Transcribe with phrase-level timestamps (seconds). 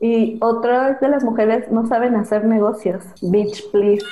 [0.00, 3.04] Y otra de las mujeres no saben hacer negocios.
[3.22, 4.04] Bitch, please.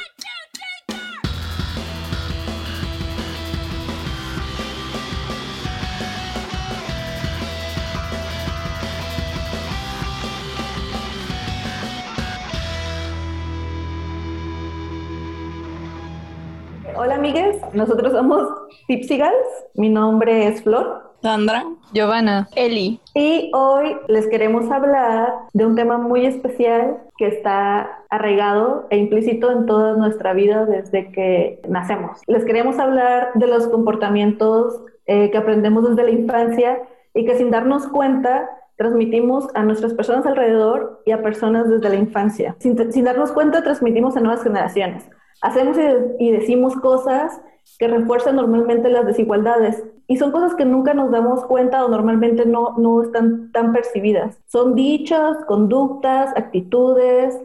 [17.76, 18.48] Nosotros somos
[18.88, 19.34] Tipsy Gals.
[19.74, 21.14] Mi nombre es Flor.
[21.22, 23.00] Sandra, Giovanna, Eli.
[23.14, 29.50] Y hoy les queremos hablar de un tema muy especial que está arraigado e implícito
[29.50, 32.20] en toda nuestra vida desde que nacemos.
[32.26, 36.82] Les queremos hablar de los comportamientos eh, que aprendemos desde la infancia
[37.14, 41.96] y que sin darnos cuenta transmitimos a nuestras personas alrededor y a personas desde la
[41.96, 42.56] infancia.
[42.58, 45.08] Sin, sin darnos cuenta transmitimos a nuevas generaciones
[45.42, 45.76] hacemos
[46.18, 47.40] y, decimos cosas
[47.78, 49.84] que refuerzan normalmente las desigualdades.
[50.06, 54.38] Y son cosas que nunca nos damos cuenta o normalmente no, no están tan percibidas.
[54.46, 57.38] Son dichos, conductas, actitudes,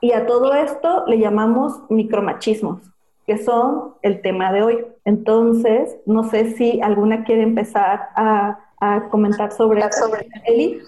[0.00, 2.80] y a todo esto le llamamos micromachismos,
[3.26, 4.86] que son el tema de hoy.
[5.04, 10.80] Entonces, no sé si alguna quiere empezar a a comentar sobre, sobre Eli.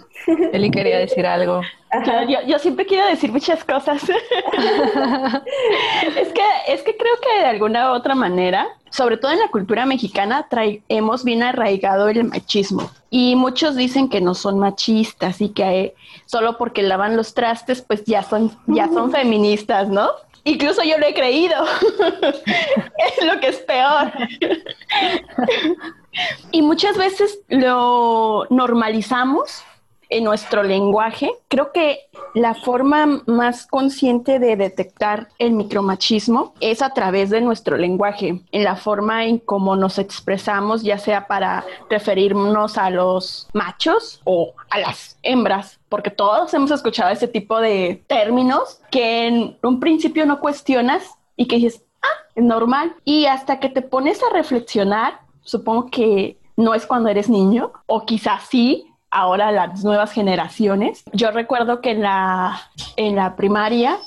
[0.53, 1.63] Eli quería decir algo.
[2.29, 4.03] yo, yo, siempre quiero decir muchas cosas.
[6.17, 9.49] es, que, es que creo que de alguna u otra manera, sobre todo en la
[9.49, 10.47] cultura mexicana,
[10.89, 12.91] hemos bien arraigado el machismo.
[13.11, 15.95] Y muchos dicen que no son machistas y que
[16.27, 20.11] solo porque lavan los trastes, pues ya son, ya son feministas, ¿no?
[20.45, 21.57] Incluso yo lo he creído.
[23.19, 24.13] es lo que es peor.
[26.53, 29.65] y muchas veces lo normalizamos
[30.11, 31.31] en nuestro lenguaje.
[31.49, 32.01] Creo que
[32.35, 38.65] la forma más consciente de detectar el micromachismo es a través de nuestro lenguaje, en
[38.65, 44.79] la forma en cómo nos expresamos, ya sea para referirnos a los machos o a
[44.79, 50.41] las hembras, porque todos hemos escuchado ese tipo de términos que en un principio no
[50.41, 52.95] cuestionas y que dices, ah, es normal.
[53.05, 58.05] Y hasta que te pones a reflexionar, supongo que no es cuando eres niño, o
[58.05, 61.03] quizás sí, ahora las nuevas generaciones.
[61.13, 62.61] Yo recuerdo que en la,
[62.97, 63.99] en la primaria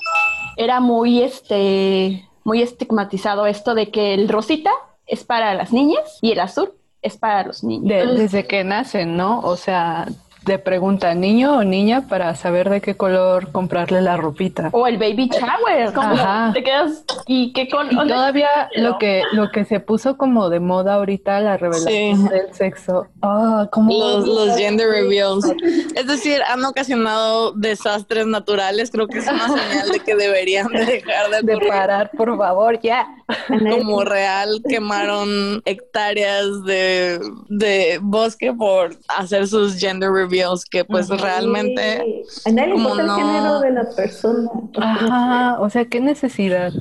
[0.56, 4.70] era muy, este, muy estigmatizado esto de que el rosita
[5.06, 8.16] es para las niñas y el azul es para los niños.
[8.16, 9.40] desde que nacen, ¿no?
[9.40, 10.06] O sea,
[10.44, 14.68] te pregunta niño o niña para saber de qué color comprarle la ropita.
[14.72, 15.92] O el baby shower.
[15.94, 16.50] Ajá.
[16.52, 20.94] Te quedas y qué con todavía lo que lo que se puso como de moda
[20.94, 23.08] ahorita la revelación del sexo.
[23.22, 25.46] Ah, como los, gender reveals.
[25.94, 28.90] Es decir, han ocasionado desastres naturales.
[28.90, 33.08] Creo que es una señal de que deberían dejar de, de parar, por favor, ya.
[33.70, 37.18] Como real quemaron hectáreas de,
[37.48, 40.33] de bosque por hacer sus gender reveals
[40.64, 42.24] que pues realmente...
[42.46, 44.50] A nadie importa el género de la persona.
[44.76, 46.72] Ajá, o sea, qué necesidad.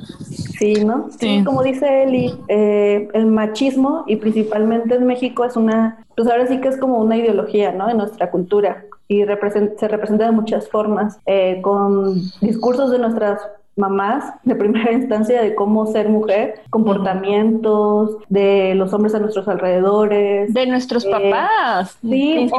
[0.59, 1.09] Sí, ¿no?
[1.17, 6.47] Sí, como dice Eli, eh, el machismo y principalmente en México es una, pues ahora
[6.47, 7.89] sí que es como una ideología, ¿no?
[7.89, 13.41] En nuestra cultura y se representa de muchas formas, eh, con discursos de nuestras
[13.75, 20.53] mamás de primera instancia de cómo ser mujer, comportamientos de los hombres a nuestros alrededores.
[20.53, 21.97] De nuestros eh, papás.
[22.01, 22.49] Sí,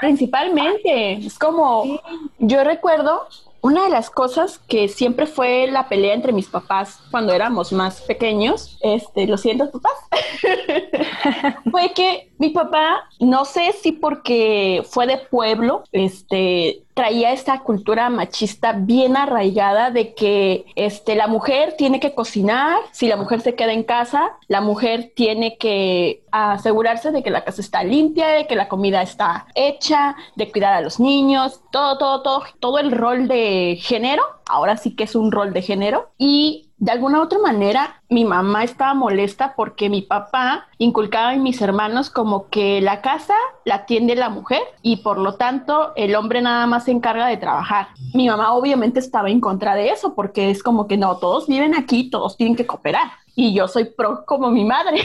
[0.00, 1.12] principalmente.
[1.26, 2.00] Es como,
[2.38, 3.26] yo recuerdo
[3.64, 8.02] una de las cosas que siempre fue la pelea entre mis papás cuando éramos más
[8.02, 9.94] pequeños, este, lo siento papás,
[11.70, 18.10] fue que mi papá, no sé si porque fue de pueblo, este, traía esta cultura
[18.10, 23.54] machista bien arraigada de que este, la mujer tiene que cocinar, si la mujer se
[23.54, 28.46] queda en casa, la mujer tiene que asegurarse de que la casa está limpia, de
[28.46, 32.92] que la comida está hecha, de cuidar a los niños, todo, todo, todo, todo el
[32.92, 37.22] rol de género, ahora sí que es un rol de género, y de alguna u
[37.22, 42.82] otra manera, mi mamá estaba molesta porque mi papá inculcaba en mis hermanos como que
[42.82, 43.32] la casa
[43.64, 47.38] la atiende la mujer y por lo tanto el hombre nada más se encarga de
[47.38, 47.88] trabajar.
[48.12, 51.74] Mi mamá obviamente estaba en contra de eso porque es como que no, todos viven
[51.74, 53.12] aquí, todos tienen que cooperar.
[53.34, 55.04] Y yo soy pro como mi madre.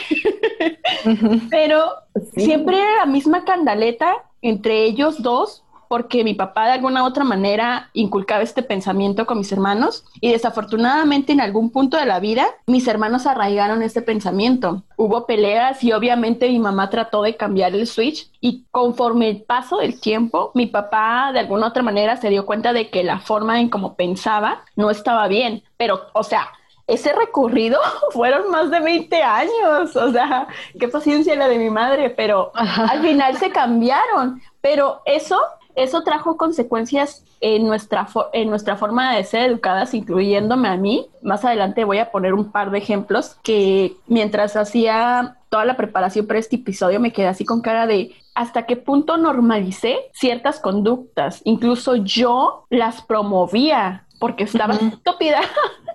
[1.49, 1.93] Pero
[2.35, 7.25] siempre era la misma candaleta entre ellos dos porque mi papá de alguna u otra
[7.25, 12.45] manera inculcaba este pensamiento con mis hermanos y desafortunadamente en algún punto de la vida
[12.67, 14.83] mis hermanos arraigaron este pensamiento.
[14.97, 19.77] Hubo peleas y obviamente mi mamá trató de cambiar el switch y conforme el paso
[19.77, 23.19] del tiempo mi papá de alguna u otra manera se dio cuenta de que la
[23.19, 26.49] forma en cómo pensaba no estaba bien, pero o sea,
[26.85, 27.79] ese recorrido
[28.11, 30.47] fueron más de 20 años, o sea,
[30.79, 35.39] qué paciencia la de mi madre, pero al final se cambiaron, pero eso
[35.83, 41.07] eso trajo consecuencias en nuestra, en nuestra forma de ser educadas, incluyéndome a mí.
[41.21, 46.27] Más adelante voy a poner un par de ejemplos que mientras hacía toda la preparación
[46.27, 51.41] para este episodio me quedé así con cara de hasta qué punto normalicé ciertas conductas.
[51.45, 55.39] Incluso yo las promovía porque estaba estúpida.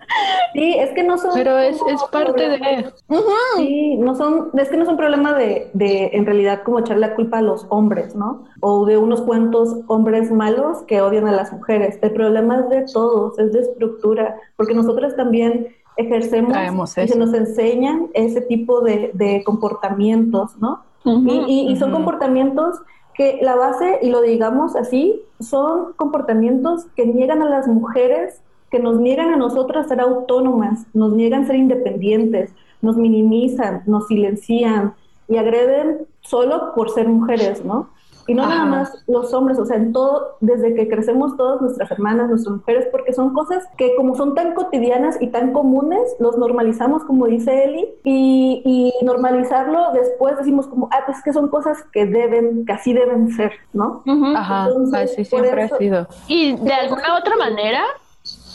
[0.53, 1.33] Sí, es que no son.
[1.35, 2.93] Pero es, es parte de.
[3.57, 4.51] Sí, no son.
[4.55, 7.43] Es que no es un problema de, de, en realidad, como echar la culpa a
[7.43, 8.45] los hombres, ¿no?
[8.61, 11.99] O de unos cuantos hombres malos que odian a las mujeres.
[12.03, 16.57] El problema es de todos, es de estructura, porque nosotros también ejercemos
[16.97, 20.83] y se nos enseñan ese tipo de, de comportamientos, ¿no?
[21.05, 22.81] y, y, son comportamientos
[23.15, 28.43] que la base, y lo digamos así, son comportamientos que niegan a las mujeres,
[28.75, 32.51] que nos niegan a nosotras ser autónomas, nos niegan ser independientes,
[32.83, 34.95] nos minimizan, nos silencian
[35.29, 37.91] y agreden solo por ser mujeres, ¿no?
[38.27, 41.89] Y no nada más los hombres, o sea, en todo, desde que crecemos todas nuestras
[41.93, 46.37] hermanas, nuestras mujeres, porque son cosas que como son tan cotidianas y tan comunes, los
[46.37, 51.85] normalizamos, como dice Eli, y, y normalizarlo después decimos como, ah, pues que son cosas
[51.93, 54.03] que deben, que así deben ser, ¿no?
[54.35, 56.09] Ajá, así siempre ha sido.
[56.27, 57.85] Y de alguna otra manera,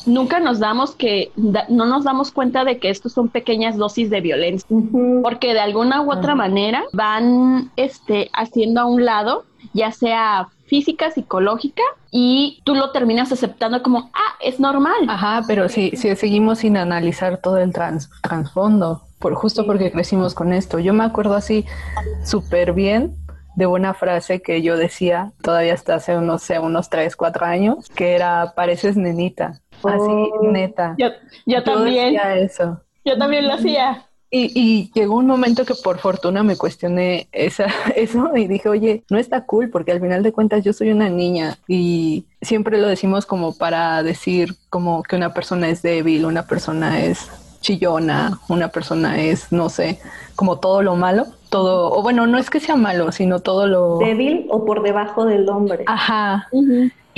[0.05, 4.21] nunca nos damos que no nos damos cuenta de que estos son pequeñas dosis de
[4.21, 4.67] violencia
[5.23, 11.11] porque de alguna u otra manera van este haciendo a un lado ya sea física,
[11.11, 11.81] psicológica,
[12.11, 15.07] y tú lo terminas aceptando como, ah, es normal.
[15.07, 20.33] Ajá, pero si, si seguimos sin analizar todo el trans, trasfondo, por, justo porque crecimos
[20.33, 20.79] con esto.
[20.79, 21.65] Yo me acuerdo así
[22.23, 23.15] súper bien
[23.55, 27.89] de una frase que yo decía todavía hasta hace unos, sé, unos 3, 4 años,
[27.93, 29.59] que era, pareces nenita.
[29.83, 30.51] Así, oh.
[30.51, 30.95] neta.
[30.97, 31.09] Yo,
[31.45, 32.17] yo también.
[32.37, 32.81] eso.
[33.05, 34.05] Yo también lo hacía.
[34.31, 37.65] Y, y, llegó un momento que por fortuna me cuestioné esa,
[37.95, 41.09] eso y dije, oye, no está cool porque al final de cuentas yo soy una
[41.09, 46.45] niña y siempre lo decimos como para decir como que una persona es débil, una
[46.45, 47.27] persona es
[47.61, 49.99] chillona, una persona es, no sé,
[50.35, 53.97] como todo lo malo, todo, o bueno, no es que sea malo, sino todo lo...
[53.97, 55.83] Débil o por debajo del hombre.
[55.87, 56.47] Ajá.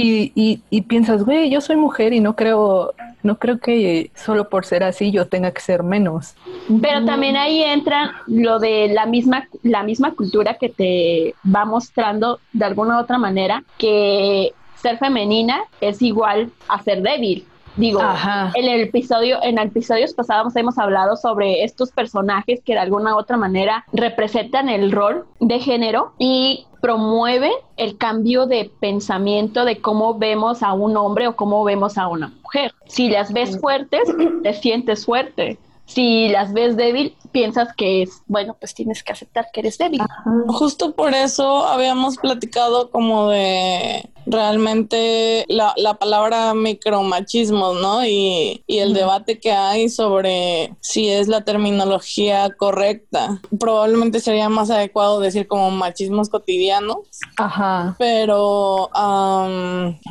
[0.01, 2.93] Y, y, y, piensas, güey, yo soy mujer y no creo,
[3.23, 6.35] no creo que solo por ser así yo tenga que ser menos.
[6.81, 12.39] Pero también ahí entra lo de la misma, la misma cultura que te va mostrando
[12.53, 17.45] de alguna u otra manera que ser femenina es igual a ser débil.
[17.75, 18.01] Digo,
[18.53, 23.19] en el episodio, en episodios pasados hemos hablado sobre estos personajes que de alguna u
[23.19, 30.17] otra manera representan el rol de género y promueven el cambio de pensamiento de cómo
[30.17, 32.73] vemos a un hombre o cómo vemos a una mujer.
[32.87, 34.01] Si las ves fuertes,
[34.43, 35.57] te sientes fuerte.
[35.93, 40.01] Si las ves débil, piensas que es, bueno, pues tienes que aceptar que eres débil.
[40.47, 48.05] Justo por eso habíamos platicado como de realmente la, la palabra micromachismo, ¿no?
[48.05, 53.41] Y, y el debate que hay sobre si es la terminología correcta.
[53.59, 56.99] Probablemente sería más adecuado decir como machismos cotidianos.
[57.37, 57.95] Ajá.
[57.97, 58.89] Pero,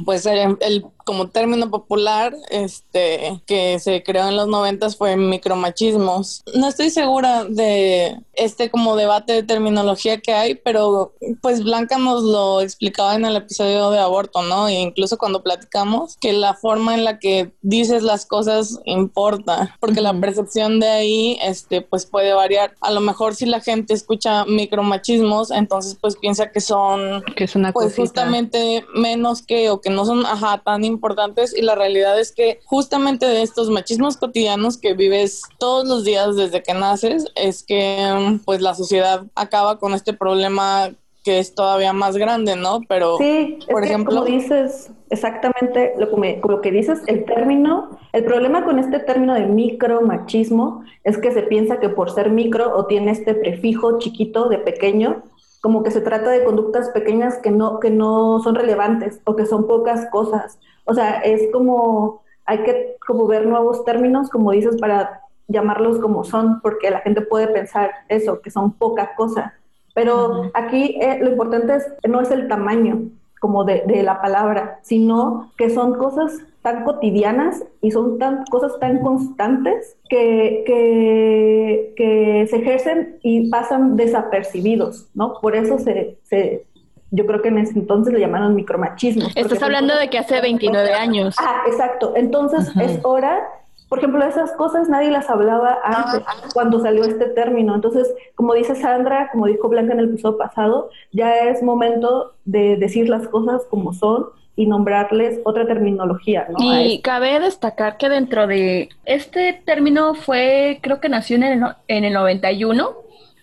[0.04, 6.42] pues el, el como término popular este que se creó en los noventas fue micromachismos.
[6.54, 11.12] No estoy segura de este como debate de terminología que hay, pero
[11.42, 14.68] pues Blanca nos lo explicaba en el episodio de aborto, ¿no?
[14.68, 20.00] E incluso cuando platicamos que la forma en la que dices las cosas importa, porque
[20.00, 22.74] la percepción de ahí este pues puede variar.
[22.80, 27.54] A lo mejor si la gente escucha micromachismos, entonces pues piensa que son que es
[27.56, 32.20] una pues justamente menos que o que no son ajá tan importantes y la realidad
[32.20, 37.26] es que justamente de estos machismos cotidianos que vives todos los días desde que naces
[37.34, 40.90] es que pues la sociedad acaba con este problema
[41.24, 42.80] que es todavía más grande, ¿no?
[42.88, 44.22] Pero, sí, por ejemplo...
[44.22, 49.34] Como dices exactamente lo que, lo que dices, el término, el problema con este término
[49.34, 54.48] de micromachismo es que se piensa que por ser micro o tiene este prefijo chiquito
[54.48, 55.22] de pequeño,
[55.60, 59.46] como que se trata de conductas pequeñas que no, que no son relevantes o que
[59.46, 60.58] son pocas cosas.
[60.84, 66.24] O sea, es como, hay que como ver nuevos términos, como dices, para llamarlos como
[66.24, 69.54] son, porque la gente puede pensar eso, que son poca cosa.
[69.94, 74.78] Pero aquí eh, lo importante es, no es el tamaño como de, de, la palabra,
[74.82, 82.46] sino que son cosas tan cotidianas y son tan, cosas tan constantes que, que, que
[82.48, 85.40] se ejercen y pasan desapercibidos, ¿no?
[85.40, 86.66] Por eso se, se,
[87.10, 89.28] yo creo que en ese entonces le llamaron micromachismo.
[89.34, 91.34] Estás hablando de que hace 29 años.
[91.40, 92.12] Ah, exacto.
[92.16, 93.48] Entonces es hora
[93.90, 96.22] por ejemplo, esas cosas nadie las hablaba antes,
[96.54, 97.74] cuando salió este término.
[97.74, 102.76] Entonces, como dice Sandra, como dijo Blanca en el episodio pasado, ya es momento de
[102.76, 106.46] decir las cosas como son y nombrarles otra terminología.
[106.50, 106.80] ¿no?
[106.80, 112.04] Y cabe destacar que dentro de este término fue, creo que nació en el, en
[112.04, 112.94] el 91,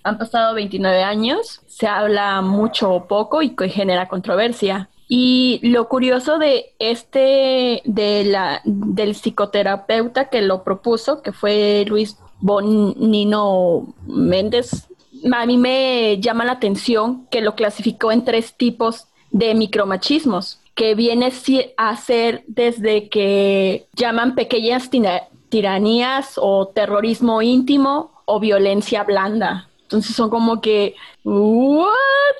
[0.03, 4.87] han pasado 29 años, se habla mucho o poco y genera controversia.
[5.07, 12.17] Y lo curioso de este, de la, del psicoterapeuta que lo propuso, que fue Luis
[12.39, 14.87] Bonino Méndez,
[15.31, 20.93] a mí me llama la atención que lo clasificó en tres tipos de micromachismos, que
[20.93, 21.31] viene
[21.77, 24.89] a ser desde que llaman pequeñas
[25.49, 29.69] tiranías o terrorismo íntimo o violencia blanda.
[29.83, 32.35] Entonces son como que, ¿what?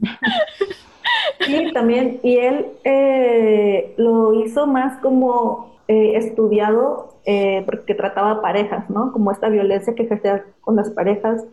[1.40, 2.20] Sí, también.
[2.22, 9.12] Y él eh, lo hizo más como eh, estudiado eh, porque trataba parejas, ¿no?
[9.12, 11.44] Como esta violencia que ejercía con las parejas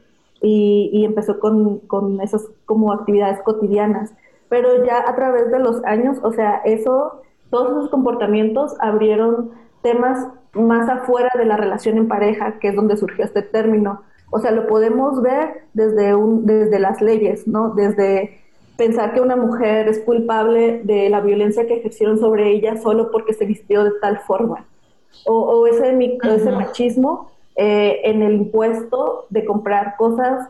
[0.42, 4.14] y, empezó con, con esas como actividades cotidianas.
[4.48, 9.52] Pero ya a través de los años, o sea, eso, todos esos comportamientos abrieron
[9.82, 14.02] temas más afuera de la relación en pareja, que es donde surgió este término.
[14.32, 17.72] O sea, lo podemos ver desde, un, desde las leyes, ¿no?
[17.72, 18.39] Desde
[18.80, 23.34] pensar que una mujer es culpable de la violencia que ejercieron sobre ella solo porque
[23.34, 24.66] se vistió de tal forma.
[25.26, 30.48] O, ese, ese machismo eh, en el impuesto de comprar cosas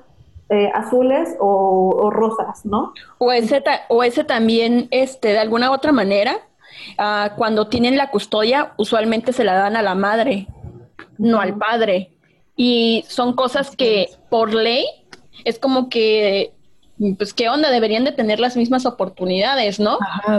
[0.50, 2.94] eh, azules o, rosas, ¿no?
[3.18, 6.38] O ese, o ese también, este, de alguna otra manera,
[7.00, 10.46] ah, cuando tienen la custodia, usualmente se la dan a la madre,
[11.18, 12.12] no al padre.
[12.56, 14.86] Y son cosas que por ley
[15.46, 16.54] es como que
[17.18, 19.98] pues qué onda, deberían de tener las mismas oportunidades, ¿no?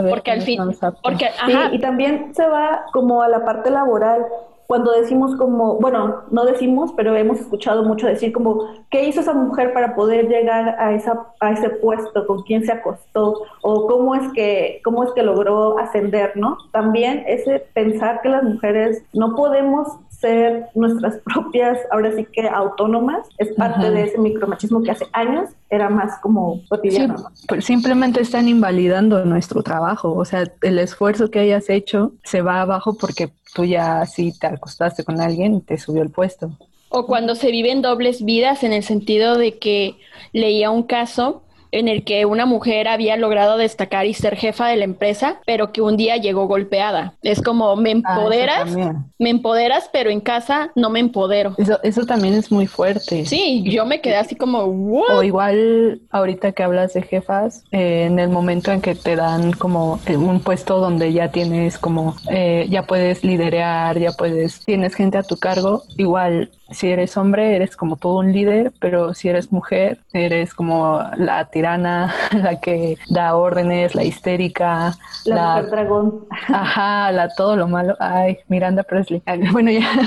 [0.08, 0.60] porque al fin,
[1.02, 1.30] porque,
[1.72, 4.26] y también se va como a la parte laboral,
[4.70, 9.32] cuando decimos como, bueno, no decimos, pero hemos escuchado mucho decir como, ¿qué hizo esa
[9.32, 12.24] mujer para poder llegar a, esa, a ese puesto?
[12.24, 13.42] ¿Con quién se acostó?
[13.62, 16.56] ¿O cómo es, que, cómo es que logró ascender, no?
[16.70, 19.88] También ese pensar que las mujeres no podemos
[20.20, 25.50] ser nuestras propias, ahora sí que autónomas, es parte de ese micromachismo que hace años
[25.68, 27.16] era más como cotidiano.
[27.48, 32.60] pues simplemente están invalidando nuestro trabajo, o sea, el esfuerzo que hayas hecho se va
[32.60, 36.50] abajo porque tú ya sí te acostaste con alguien y te subió el puesto.
[36.88, 39.96] O cuando se viven dobles vidas en el sentido de que
[40.32, 44.76] leía un caso en el que una mujer había logrado destacar y ser jefa de
[44.76, 47.14] la empresa, pero que un día llegó golpeada.
[47.22, 48.76] Es como, me ah, empoderas,
[49.18, 51.54] me empoderas, pero en casa no me empodero.
[51.58, 53.24] Eso, eso también es muy fuerte.
[53.26, 58.18] Sí, yo me quedé así como, O igual, ahorita que hablas de jefas, eh, en
[58.18, 62.82] el momento en que te dan como un puesto donde ya tienes como, eh, ya
[62.82, 67.96] puedes liderar, ya puedes, tienes gente a tu cargo, igual si eres hombre eres como
[67.96, 73.94] todo un líder, pero si eres mujer eres como la tirana, la que da órdenes,
[73.94, 76.26] la histérica, la, dragón.
[76.48, 77.96] Ajá, la todo lo malo.
[77.98, 79.22] Ay, Miranda Presley.
[79.52, 79.88] Bueno, ya.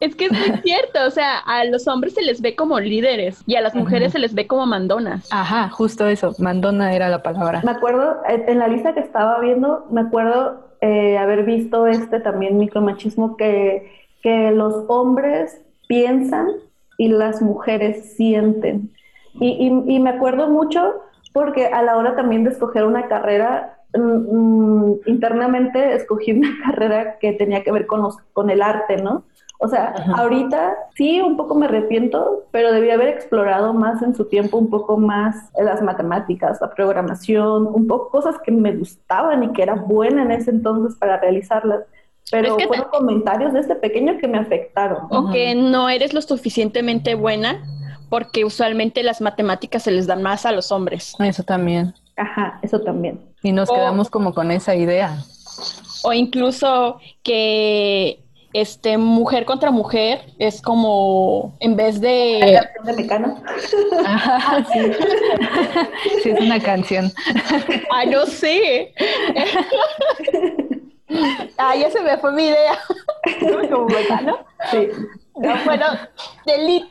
[0.00, 3.40] Es que es muy cierto, o sea, a los hombres se les ve como líderes
[3.46, 5.28] y a las mujeres se les ve como mandonas.
[5.30, 7.60] Ajá, justo eso, mandona era la palabra.
[7.64, 12.58] Me acuerdo, en la lista que estaba viendo, me acuerdo eh, haber visto este también
[12.58, 16.48] micromachismo que que los hombres piensan
[16.96, 18.90] y las mujeres sienten.
[19.34, 20.94] Y, me acuerdo mucho
[21.32, 27.18] porque a la hora también de escoger una carrera, mm, mm, internamente escogí una carrera
[27.18, 29.24] que tenía que ver con, los, con el arte, ¿no?
[29.64, 34.24] O sea, ahorita sí, un poco me arrepiento, pero debí haber explorado más en su
[34.24, 39.52] tiempo, un poco más las matemáticas, la programación, un poco cosas que me gustaban y
[39.52, 41.84] que era buena en ese entonces para realizarlas.
[42.30, 45.06] Pero fueron comentarios de este pequeño que me afectaron.
[45.10, 47.62] O que no eres lo suficientemente buena
[48.08, 51.14] porque usualmente las matemáticas se les dan más a los hombres.
[51.18, 51.94] Eso también.
[52.16, 53.20] Ajá, eso también.
[53.42, 55.16] Y nos quedamos como con esa idea.
[56.04, 63.42] O incluso que este mujer contra mujer es como en vez de de Mecano.
[64.72, 64.80] sí.
[66.22, 67.10] sí, es una canción.
[67.90, 68.92] Ah, no sé.
[71.58, 72.78] Ah, ya se me fue mi idea.
[73.70, 73.88] Como
[74.22, 74.38] ¿no?
[74.70, 74.88] Sí.
[75.34, 75.86] bueno,
[76.46, 76.88] delete.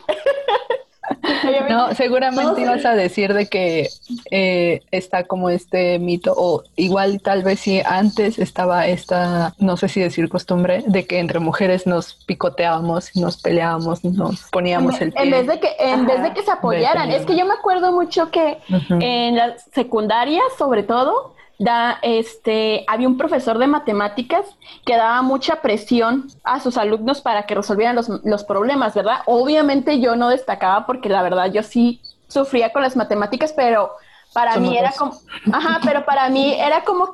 [1.69, 3.89] No, seguramente ibas a decir de que
[4.29, 9.89] eh, está como este mito, o igual tal vez si antes estaba esta, no sé
[9.89, 15.23] si decir costumbre, de que entre mujeres nos picoteábamos, nos peleábamos, nos poníamos el pie.
[15.23, 17.11] En vez de que, en vez de que se apoyaran.
[17.11, 18.59] Es que yo me acuerdo mucho que
[18.89, 24.45] en la secundaria, sobre todo, da, este, había un profesor de matemáticas
[24.83, 29.19] que daba mucha presión a sus alumnos para que resolvieran los, los problemas, ¿verdad?
[29.27, 33.91] Obviamente yo no destacaba porque la verdad yo sí sufría con las matemáticas, pero
[34.33, 35.13] para mí era como,
[35.51, 37.13] ajá, pero para mí era como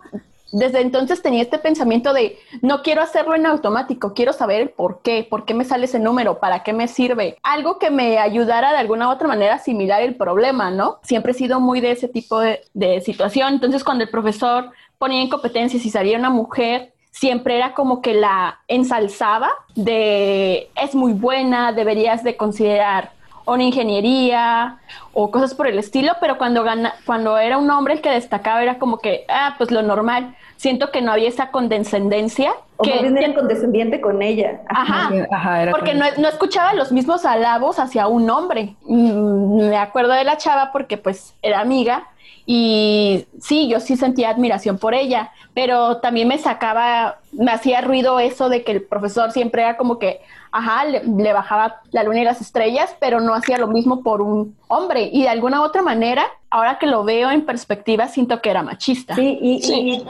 [0.51, 5.01] desde entonces tenía este pensamiento de no quiero hacerlo en automático, quiero saber el por
[5.01, 8.71] qué, por qué me sale ese número, para qué me sirve, algo que me ayudara
[8.71, 10.99] de alguna u otra manera a asimilar el problema, ¿no?
[11.03, 12.61] Siempre he sido muy de ese tipo de,
[13.03, 18.01] situación, entonces cuando el profesor ponía en competencias y salía una mujer, siempre era como
[18.01, 23.16] que la ensalzaba de es muy buena, deberías de considerar
[23.53, 24.77] una ingeniería
[25.13, 28.61] o cosas por el estilo, pero cuando gana, cuando era un hombre el que destacaba
[28.61, 30.35] era como que, ah, pues lo normal.
[30.57, 32.51] Siento que no había esa condescendencia.
[32.77, 34.61] O que era condescendiente con ella.
[34.67, 38.75] Ajá, Ajá porque no, no, escuchaba los mismos alabos hacia un hombre.
[38.83, 42.07] Mm, me acuerdo de la chava porque pues era amiga
[42.49, 48.21] y sí, yo sí sentía admiración por ella, pero también me sacaba, me hacía ruido
[48.21, 50.21] eso de que el profesor siempre era como que,
[50.53, 54.55] ajá, le, bajaba la luna y las estrellas, pero no hacía lo mismo por un
[54.69, 55.09] hombre.
[55.11, 59.13] Y de alguna otra manera, ahora que lo veo en perspectiva, siento que era machista.
[59.15, 60.05] Sí, y,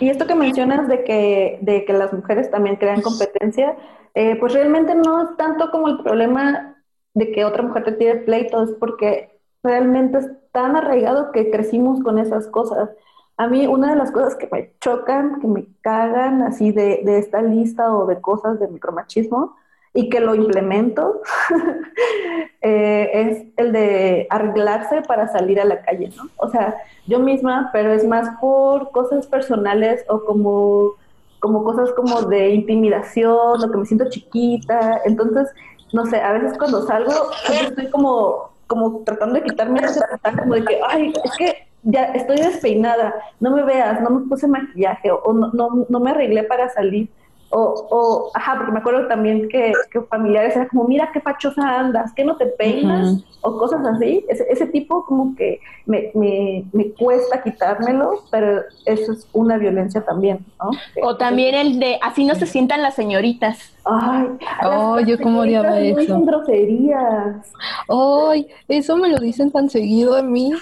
[0.00, 3.76] y, esto que mencionas de que, de que las mujeres también crean competencia,
[4.14, 6.76] eh, pues realmente no es tanto como el problema
[7.12, 12.02] de que otra mujer te tire pleito, es porque realmente es tan arraigado que crecimos
[12.02, 12.90] con esas cosas.
[13.36, 17.18] A mí una de las cosas que me chocan, que me cagan así de, de
[17.18, 19.54] esta lista o de cosas de micromachismo
[19.94, 21.22] y que lo implemento,
[22.60, 26.24] eh, es el de arreglarse para salir a la calle, ¿no?
[26.36, 30.92] O sea, yo misma, pero es más por cosas personales o como,
[31.40, 35.00] como cosas como de intimidación o que me siento chiquita.
[35.04, 35.48] Entonces,
[35.92, 37.12] no sé, a veces cuando salgo,
[37.50, 40.00] estoy como como tratando de quitarme ese
[40.38, 44.46] como de que, ay, es que ya estoy despeinada, no me veas, no me puse
[44.46, 47.08] maquillaje o no, no, no me arreglé para salir.
[47.50, 51.78] O, o, ajá, porque me acuerdo también que, que familiares eran como, mira qué pachosa
[51.78, 54.24] andas, que no te peinas, o cosas así.
[54.28, 60.04] Ese, ese tipo como que me, me, me, cuesta quitármelo, pero eso es una violencia
[60.04, 60.70] también, ¿no?
[61.02, 63.72] O también el de, así no se sientan las señoritas.
[63.84, 64.26] Ay,
[64.66, 66.02] oh, yo como odiaba eso.
[66.04, 67.50] Son groserías.
[67.88, 70.52] Ay, eso me lo dicen tan seguido a mí.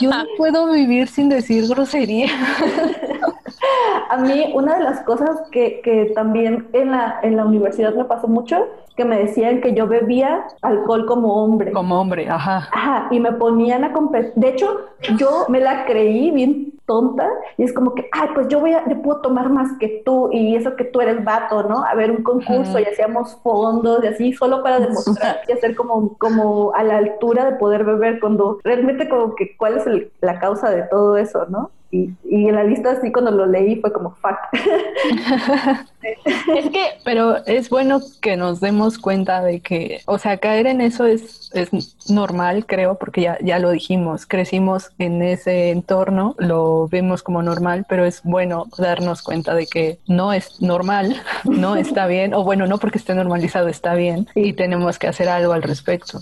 [0.00, 2.26] yo no puedo vivir sin decir grosería.
[4.10, 8.04] a mí, una de las cosas que, que también en la, en la universidad me
[8.04, 11.72] pasó mucho, que me decían que yo bebía alcohol como hombre.
[11.72, 12.68] Como hombre, ajá.
[12.72, 14.32] Ajá, y me ponían a competir.
[14.36, 14.86] De hecho,
[15.18, 18.88] yo me la creí bien tonta y es como que, ay, pues yo voy a,
[18.88, 21.84] yo puedo tomar más que tú y eso que tú eres vato, ¿no?
[21.84, 26.16] A ver un concurso y hacíamos fondos y así, solo para demostrar y hacer como,
[26.16, 29.84] como a la altura de poder beber cuando realmente como que cuál es
[30.20, 31.70] la causa de todo eso, ¿no?
[31.90, 34.36] Y, y, en la lista así cuando lo leí fue como fuck.
[36.02, 40.80] es que, pero es bueno que nos demos cuenta de que, o sea, caer en
[40.80, 41.70] eso es, es
[42.10, 47.86] normal, creo, porque ya, ya lo dijimos, crecimos en ese entorno, lo vemos como normal,
[47.88, 52.66] pero es bueno darnos cuenta de que no es normal, no está bien, o bueno,
[52.66, 56.20] no porque esté normalizado está bien, y tenemos que hacer algo al respecto.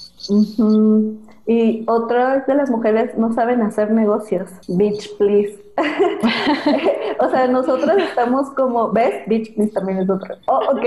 [1.46, 4.50] Y otras de las mujeres no saben hacer negocios.
[4.66, 5.62] Bitch, please.
[7.20, 9.26] o sea, nosotras estamos como, ¿ves?
[9.26, 10.38] Bitch, please también es otra.
[10.46, 10.84] Oh, ok.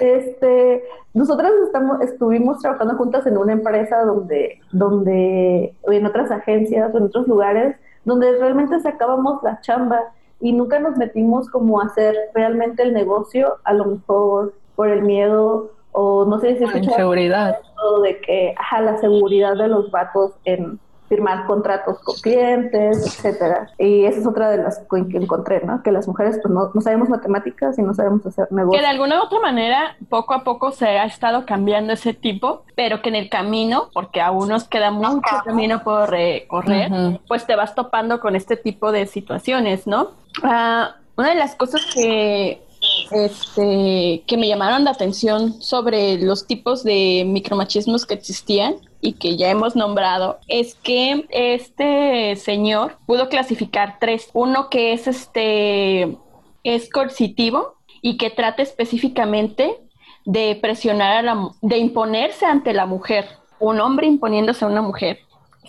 [0.00, 6.98] este, nosotras estamos, estuvimos trabajando juntas en una empresa donde, donde, en otras agencias o
[6.98, 10.00] en otros lugares, donde realmente sacábamos la chamba
[10.40, 15.02] y nunca nos metimos como a hacer realmente el negocio, a lo mejor por el
[15.02, 17.58] miedo o no sé si es seguridad
[18.02, 23.68] de que ajá, la seguridad de los vatos en firmar contratos con clientes, etcétera.
[23.78, 25.82] Y esa es otra de las que encontré, ¿no?
[25.82, 28.80] Que las mujeres pues no, no sabemos matemáticas y no sabemos hacer negocios.
[28.80, 32.62] Que de alguna u otra manera, poco a poco se ha estado cambiando ese tipo,
[32.76, 36.92] pero que en el camino, porque aún nos queda mucho camino por recorrer,
[37.26, 40.12] pues te vas topando con este tipo de situaciones, ¿no?
[40.44, 42.62] Uh, una de las cosas que
[43.10, 49.36] este, que me llamaron la atención sobre los tipos de micromachismos que existían y que
[49.36, 54.28] ya hemos nombrado es que este señor pudo clasificar tres.
[54.32, 56.18] Uno que es este
[56.62, 59.78] es coercitivo y que trata específicamente
[60.24, 63.26] de presionar a la de imponerse ante la mujer.
[63.58, 65.18] Un hombre imponiéndose a una mujer.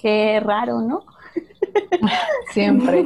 [0.02, 1.06] Qué raro, ¿no?
[2.52, 3.06] Siempre.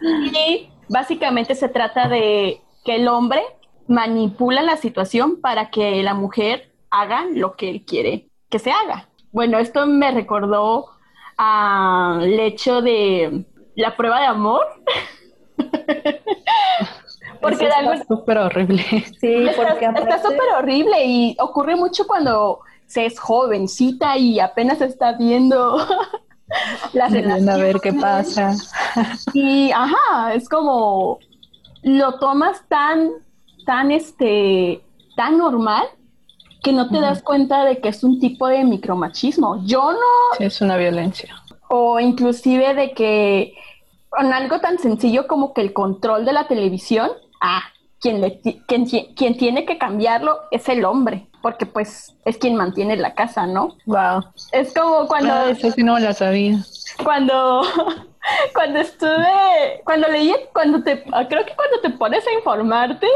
[0.00, 3.42] y básicamente se trata de que el hombre
[3.86, 9.08] manipula la situación para que la mujer haga lo que él quiere que se haga.
[9.32, 10.86] Bueno, esto me recordó
[11.36, 14.66] al hecho de la prueba de amor.
[17.40, 18.82] porque está súper horrible.
[19.20, 25.12] Sí, porque está súper horrible y ocurre mucho cuando se es jovencita y apenas está
[25.12, 25.76] viendo
[26.92, 27.48] la relación.
[27.48, 28.54] A ver qué pasa.
[29.32, 31.18] Y ajá, es como
[31.82, 33.10] lo tomas tan,
[33.64, 34.82] tan este,
[35.16, 35.84] tan normal
[36.62, 39.64] que no te das cuenta de que es un tipo de micromachismo.
[39.64, 40.44] Yo no.
[40.44, 41.34] es una violencia.
[41.68, 43.54] O inclusive de que
[44.08, 47.62] con algo tan sencillo como que el control de la televisión, ah,
[48.00, 52.96] quien, le, quien, quien tiene que cambiarlo es el hombre, porque pues es quien mantiene
[52.96, 53.76] la casa, ¿no?
[53.86, 54.24] Wow.
[54.52, 55.32] Es como cuando...
[55.32, 56.58] Ah, eso sí no la sabía.
[57.02, 57.62] Cuando,
[58.54, 63.06] cuando estuve, cuando leí, cuando te, creo que cuando te pones a informarte,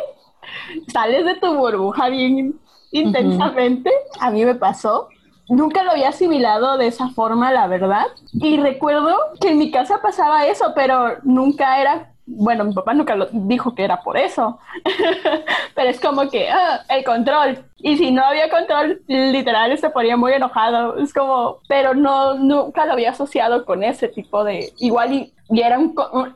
[0.88, 2.58] sales de tu burbuja bien
[2.90, 3.90] intensamente.
[4.20, 5.08] A mí me pasó.
[5.48, 8.06] Nunca lo había asimilado de esa forma, la verdad.
[8.32, 13.16] Y recuerdo que en mi casa pasaba eso, pero nunca era bueno, mi papá nunca
[13.16, 14.58] lo dijo que era por eso,
[15.74, 17.64] pero es como que ah, el control.
[17.78, 20.98] Y si no había control, literal se ponía muy enojado.
[20.98, 25.78] Es como, pero no, nunca lo había asociado con ese tipo de, igual y, era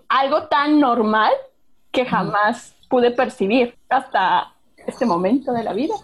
[0.09, 1.33] algo tan normal
[1.91, 4.53] que jamás pude percibir hasta
[4.87, 5.95] este momento de la vida.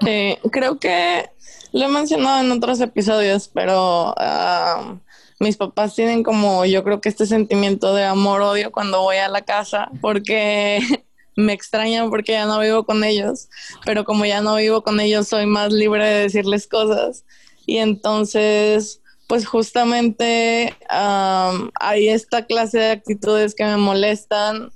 [0.50, 1.30] creo que
[1.72, 4.96] lo he mencionado en otros episodios, pero ah,
[5.42, 9.42] mis papás tienen como yo creo que este sentimiento de amor-odio cuando voy a la
[9.42, 10.80] casa porque
[11.36, 13.48] me extrañan porque ya no vivo con ellos,
[13.84, 17.24] pero como ya no vivo con ellos soy más libre de decirles cosas.
[17.66, 24.70] Y entonces pues justamente hay esta clase de actitudes que me molestan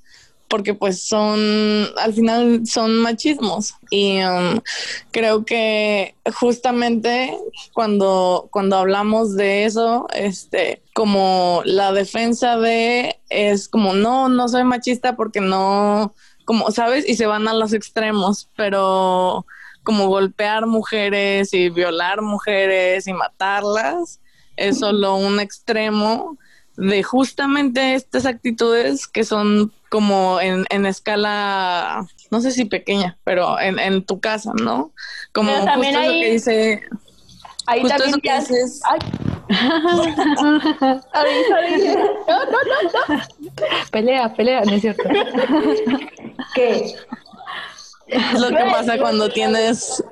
[0.49, 1.41] porque pues son,
[1.99, 4.61] al final son machismos y um,
[5.11, 7.37] creo que justamente
[7.73, 14.65] cuando, cuando hablamos de eso, este, como la defensa de es como, no, no soy
[14.65, 17.09] machista porque no, como, ¿sabes?
[17.09, 19.47] Y se van a los extremos, pero
[19.83, 24.21] como golpear mujeres y violar mujeres y matarlas
[24.57, 26.39] es solo un extremo
[26.77, 33.61] de justamente estas actitudes que son como en, en escala, no sé si pequeña, pero
[33.61, 34.92] en, en tu casa, ¿no?
[35.33, 36.83] Como justo lo que dice...
[37.66, 38.81] Ahí justo también que haces...
[39.49, 41.03] no, no,
[43.09, 43.22] no,
[43.90, 45.03] Pelea, pelea, no es cierto.
[46.55, 46.94] ¿Qué?
[48.07, 50.03] Es lo que pasa cuando tienes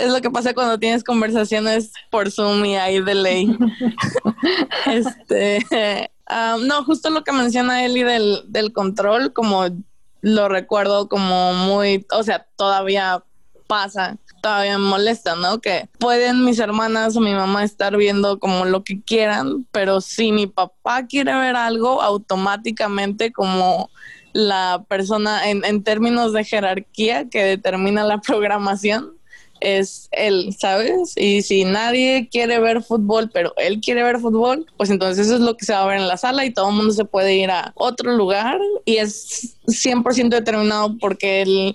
[0.00, 3.58] es lo que pasa cuando tienes conversaciones por Zoom y hay de ley.
[4.86, 6.10] este,
[6.60, 9.64] no, justo lo que menciona Eli del, del control, como
[10.20, 13.22] lo recuerdo como muy, o sea, todavía
[13.66, 15.60] pasa, todavía me molesta, ¿no?
[15.60, 20.32] Que pueden mis hermanas o mi mamá estar viendo como lo que quieran, pero si
[20.32, 23.90] mi papá quiere ver algo, automáticamente como
[24.32, 29.12] la persona en, en términos de jerarquía que determina la programación,
[29.60, 31.14] es él, ¿sabes?
[31.16, 35.40] Y si nadie quiere ver fútbol, pero él quiere ver fútbol, pues entonces eso es
[35.40, 37.34] lo que se va a ver en la sala y todo el mundo se puede
[37.36, 41.74] ir a otro lugar y es 100% determinado porque él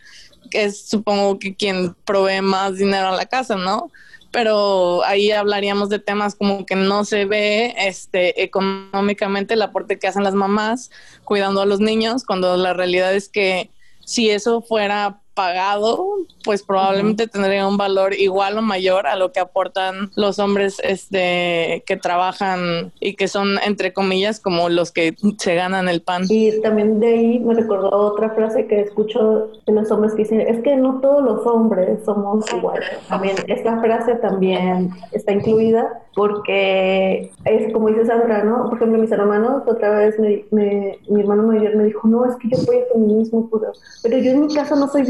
[0.52, 3.92] es supongo que quien provee más dinero a la casa, ¿no?
[4.32, 10.08] Pero ahí hablaríamos de temas como que no se ve este económicamente el aporte que
[10.08, 10.92] hacen las mamás
[11.24, 13.70] cuidando a los niños, cuando la realidad es que
[14.04, 19.40] si eso fuera pagado, pues probablemente tendría un valor igual o mayor a lo que
[19.40, 25.56] aportan los hombres este, que trabajan y que son, entre comillas, como los que se
[25.56, 26.24] ganan el pan.
[26.30, 30.42] Y también de ahí me recordó otra frase que escucho de los hombres que dicen,
[30.42, 32.90] es que no todos los hombres somos iguales.
[33.10, 38.70] También esta frase también está incluida porque es como dice Sandra, ¿no?
[38.70, 42.50] Por ejemplo, mis hermanos, otra vez me, mi hermano mayor me dijo, no, es que
[42.50, 45.04] yo voy a feminismo, pero, pero yo en mi casa no soy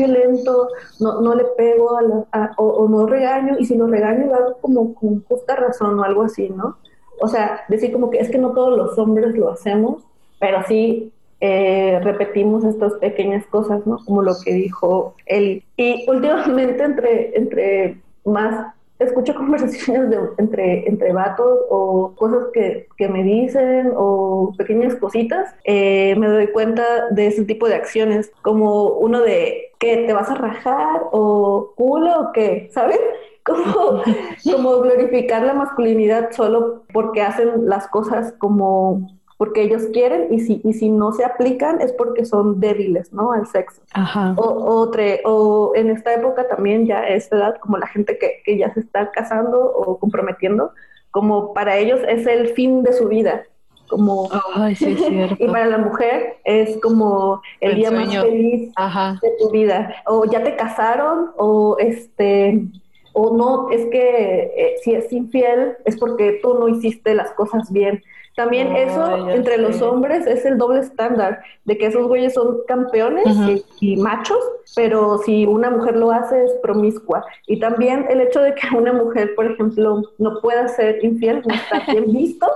[1.00, 1.98] no, le pego
[2.58, 6.24] o, no regaño, y si lo regaño lo hago como con justa razón o algo
[6.24, 6.78] así, ¿no?
[7.22, 10.04] O sea, decir como que es que no todos los hombres lo hacemos,
[10.40, 14.00] pero sí eh, repetimos estas pequeñas cosas, ¿no?
[14.06, 15.64] Como lo que dijo él.
[15.78, 23.24] Y últimamente entre, entre más escucho conversaciones entre, entre vatos o cosas que, que me
[23.24, 29.22] dicen o pequeñas cositas, eh, me doy cuenta de ese tipo de acciones, como uno
[29.22, 33.00] de que te vas a rajar o culo o qué, ¿sabes?
[33.46, 34.02] Como,
[34.52, 40.62] como glorificar la masculinidad solo porque hacen las cosas como porque ellos quieren y si,
[40.64, 43.34] y si no se aplican es porque son débiles, ¿no?
[43.34, 43.82] Al sexo.
[43.94, 44.34] Ajá.
[44.38, 44.90] O,
[45.26, 48.74] o en esta época también ya a esta edad, como la gente que, que, ya
[48.74, 50.72] se está casando o comprometiendo,
[51.12, 53.44] como para ellos es el fin de su vida
[53.88, 54.30] como
[55.40, 58.74] y para la mujer es como el, día más feliz
[59.22, 62.64] de tu vida o ya te casaron o este
[63.14, 67.72] o no es que eh, si es infiel es porque tú no hiciste las cosas
[67.72, 68.04] bien
[68.36, 73.26] también eso entre los hombres es el doble estándar de que esos güeyes son campeones
[73.80, 74.44] y, machos,
[74.76, 77.26] pero si una mujer lo hace es promiscua.
[77.48, 81.54] Y también el hecho de que una mujer, por ejemplo, no pueda ser infiel no
[81.54, 82.48] está bien visto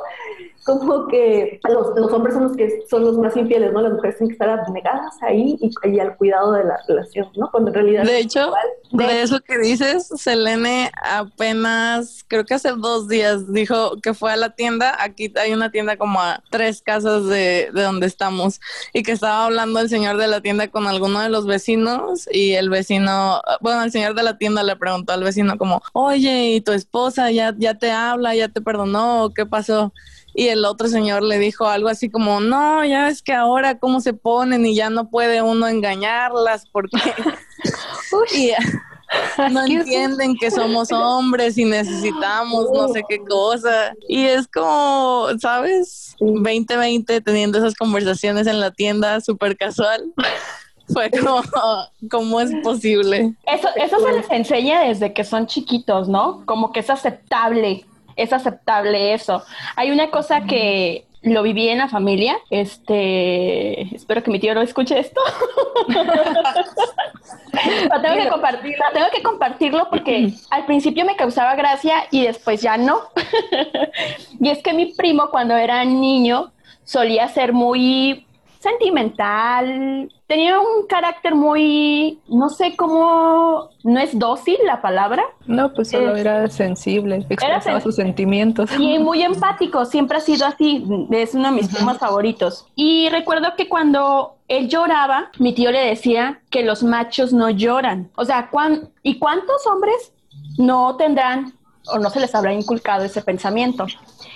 [0.63, 3.81] como que los, los, hombres son los que son los más infieles, ¿no?
[3.81, 7.49] Las mujeres tienen que estar abnegadas ahí y, al cuidado de la relación, ¿no?
[7.51, 8.03] Cuando en realidad...
[8.03, 8.51] De hecho,
[8.91, 9.21] de...
[9.21, 14.51] eso que dices, Selene apenas, creo que hace dos días, dijo que fue a la
[14.51, 18.59] tienda, aquí hay una tienda como a tres casas de, de donde estamos,
[18.93, 22.53] y que estaba hablando el señor de la tienda con alguno de los vecinos, y
[22.53, 26.61] el vecino, bueno, el señor de la tienda le preguntó al vecino como, oye, ¿y
[26.61, 29.93] tu esposa ya, ya te habla, ya te perdonó, qué pasó?
[30.39, 33.99] Y el otro señor le dijo algo así como, no, ya es que ahora cómo
[33.99, 36.97] se ponen y ya no puede uno engañarlas porque
[39.52, 43.93] no entienden que somos hombres y necesitamos no sé qué cosa.
[44.08, 46.15] Y es como, ¿sabes?
[46.21, 50.13] 2020 teniendo esas conversaciones en la tienda súper casual.
[50.88, 51.43] Fue como,
[52.10, 53.36] ¿cómo es posible?
[53.45, 56.43] Eso, eso se les enseña desde que son chiquitos, ¿no?
[56.45, 57.86] Como que es aceptable
[58.21, 59.43] es aceptable eso.
[59.75, 62.38] Hay una cosa que lo viví en la familia.
[62.49, 65.21] Este, espero que mi tío no escuche esto.
[68.01, 72.77] tengo que compartirlo, tengo que compartirlo porque al principio me causaba gracia y después ya
[72.77, 73.01] no.
[74.39, 76.51] y es que mi primo cuando era niño
[76.84, 78.25] solía ser muy
[78.59, 85.23] sentimental, tenía un carácter muy, no sé cómo, no es dócil la palabra.
[85.47, 88.69] No, pues solo era sensible, expresaba sus sentimientos.
[88.77, 92.67] Y muy empático, siempre ha sido así, es uno de mis temas favoritos.
[92.75, 98.11] Y recuerdo que cuando él lloraba, mi tío le decía que los machos no lloran.
[98.15, 98.49] O sea,
[99.03, 100.13] ¿y cuántos hombres
[100.57, 101.53] no tendrán
[101.87, 103.87] o no se les habrá inculcado ese pensamiento?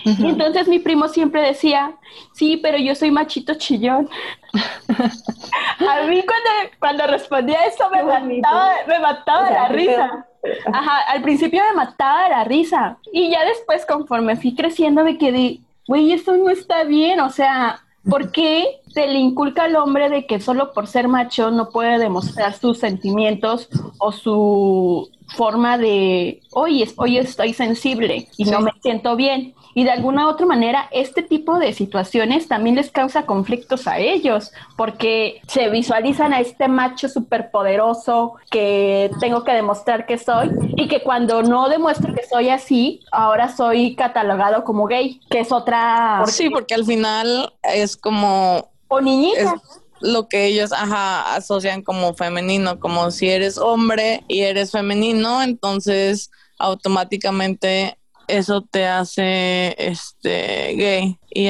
[0.05, 1.93] Y entonces mi primo siempre decía,
[2.33, 4.09] sí, pero yo soy machito chillón.
[4.53, 10.25] a mí cuando, cuando respondía eso me mataba, me mataba de la risa.
[10.73, 12.97] Ajá, al principio me mataba de la risa.
[13.13, 17.21] Y ya después, conforme fui creciendo, me quedé, güey, esto no está bien.
[17.21, 21.49] O sea, ¿por qué se le inculca al hombre de que solo por ser macho
[21.49, 28.61] no puede demostrar sus sentimientos o su forma de, hoy, hoy estoy sensible y no
[28.61, 29.53] me siento bien?
[29.75, 34.51] Y de alguna otra manera, este tipo de situaciones también les causa conflictos a ellos,
[34.77, 41.01] porque se visualizan a este macho superpoderoso que tengo que demostrar que soy y que
[41.01, 46.23] cuando no demuestro que soy así, ahora soy catalogado como gay, que es otra...
[46.27, 48.69] Sí, porque al final es como...
[48.89, 49.55] O niñita.
[50.03, 56.29] Lo que ellos ajá, asocian como femenino, como si eres hombre y eres femenino, entonces
[56.59, 61.17] automáticamente eso te hace este gay.
[61.31, 61.47] Y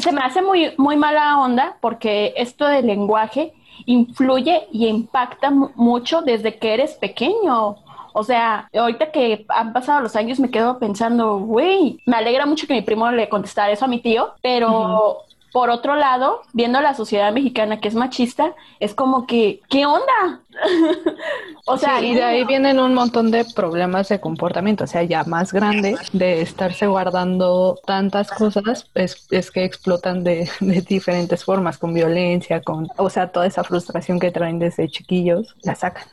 [0.00, 3.52] se me hace muy, muy mala onda porque esto del lenguaje
[3.84, 7.76] influye y impacta mucho desde que eres pequeño.
[8.12, 12.66] O sea, ahorita que han pasado los años me quedo pensando, güey, me alegra mucho
[12.66, 15.24] que mi primo le contestara eso a mi tío, pero
[15.56, 20.42] por otro lado, viendo la sociedad mexicana que es machista, es como que, ¿qué onda?
[21.66, 25.24] o sea, y de ahí vienen un montón de problemas de comportamiento, o sea, ya
[25.24, 31.78] más grande, de estarse guardando tantas cosas, es, es que explotan de, de, diferentes formas,
[31.78, 36.04] con violencia, con, o sea, toda esa frustración que traen desde chiquillos, la sacan.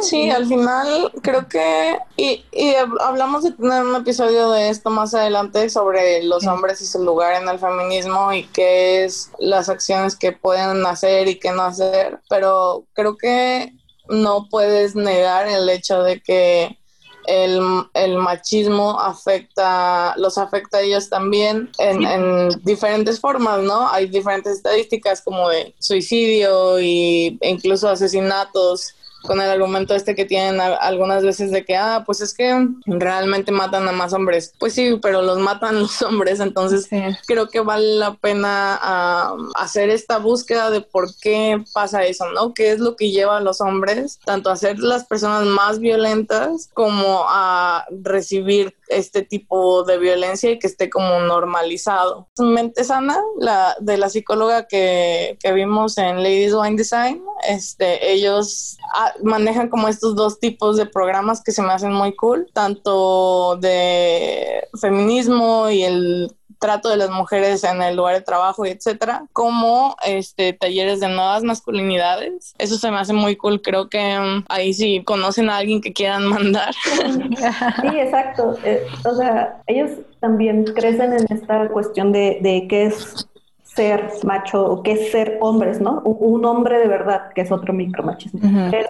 [0.00, 5.12] Sí, al final creo que, y, y hablamos de tener un episodio de esto más
[5.12, 8.91] adelante sobre los hombres y su lugar en el feminismo y que
[9.38, 13.72] las acciones que pueden hacer y que no hacer, pero creo que
[14.08, 16.78] no puedes negar el hecho de que
[17.26, 23.88] el, machismo afecta, los afecta a ellos también en, en, diferentes formas, ¿no?
[23.88, 30.24] Hay diferentes estadísticas como de suicidio y, e incluso asesinatos con el argumento este que
[30.24, 34.54] tienen algunas veces de que, ah, pues es que realmente matan a más hombres.
[34.58, 36.88] Pues sí, pero los matan los hombres, entonces
[37.26, 42.54] creo que vale la pena ah, hacer esta búsqueda de por qué pasa eso, ¿no?
[42.54, 46.70] ¿Qué es lo que lleva a los hombres tanto a ser las personas más violentas
[46.74, 52.28] como a recibir este tipo de violencia y que esté como normalizado.
[52.38, 58.76] Mente sana, la de la psicóloga que, que vimos en Ladies Wine Design, este, ellos
[58.94, 63.56] ah, manejan como estos dos tipos de programas que se me hacen muy cool, tanto
[63.56, 69.96] de feminismo y el trato de las mujeres en el lugar de trabajo etcétera, como
[70.04, 72.54] este talleres de nuevas masculinidades.
[72.58, 73.60] Eso se me hace muy cool.
[73.60, 76.72] Creo que um, ahí sí conocen a alguien que quieran mandar.
[76.74, 78.56] Sí, exacto.
[78.64, 83.28] Eh, o sea, ellos también crecen en esta cuestión de, de qué es
[83.74, 86.00] ser macho o qué es ser hombres, ¿no?
[86.04, 88.40] Un, hombre de verdad, que es otro micromachismo.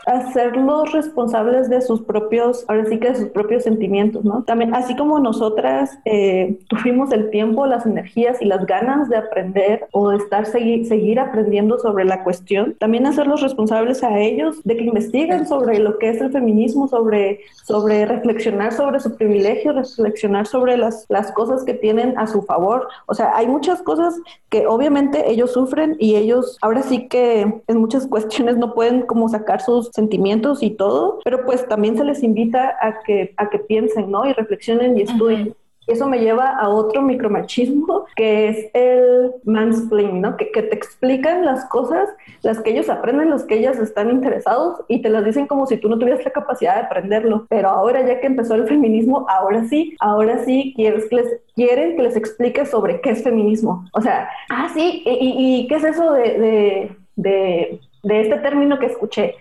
[0.06, 4.42] hacerlos responsables de sus propios, ahora sí que de sus propios sentimientos, ¿no?
[4.44, 9.86] También, así como nosotras eh, tuvimos el tiempo, las energías y las ganas de aprender
[9.92, 14.76] o de estar, seguir, seguir aprendiendo sobre la cuestión, también hacerlos responsables a ellos de
[14.76, 20.46] que investiguen sobre lo que es el feminismo, sobre, sobre reflexionar sobre su privilegio, reflexionar
[20.46, 22.88] sobre las, las cosas que tienen a su favor.
[23.06, 24.18] O sea, hay muchas cosas
[24.48, 29.28] que obviamente ellos sufren y ellos ahora sí que en muchas cuestiones no pueden como
[29.28, 33.58] sacar sus sentimientos y todo, pero pues también se les invita a que, a que
[33.58, 34.26] piensen, ¿no?
[34.26, 35.54] Y reflexionen y estudien.
[35.86, 40.36] Eso me lleva a otro micromachismo que es el mansplaining, ¿no?
[40.36, 42.08] Que, que, te explican las cosas,
[42.42, 45.76] las que ellos aprenden, las que ellas están interesados y te las dicen como si
[45.76, 47.46] tú no tuvieras la capacidad de aprenderlo.
[47.48, 51.96] Pero ahora ya que empezó el feminismo, ahora sí, ahora sí quieres que les, quieren
[51.96, 53.84] que les explique sobre qué es feminismo.
[53.92, 58.78] O sea, ah, sí, ¿y, y qué es eso de, de, de, de este término
[58.78, 59.34] que escuché?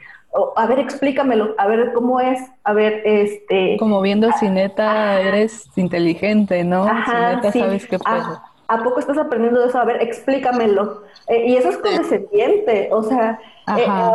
[0.55, 3.75] A ver, explícamelo, a ver cómo es, a ver, este...
[3.77, 6.83] Como viendo si neta eres inteligente, ¿no?
[6.83, 8.43] Ajá, neta sabes qué pasa.
[8.67, 9.79] ¿A, poco estás aprendiendo de eso?
[9.79, 11.03] A ver, explícamelo.
[11.27, 13.39] Eh, y eso es condescendiente, o sea,
[13.77, 14.13] eh, ajá.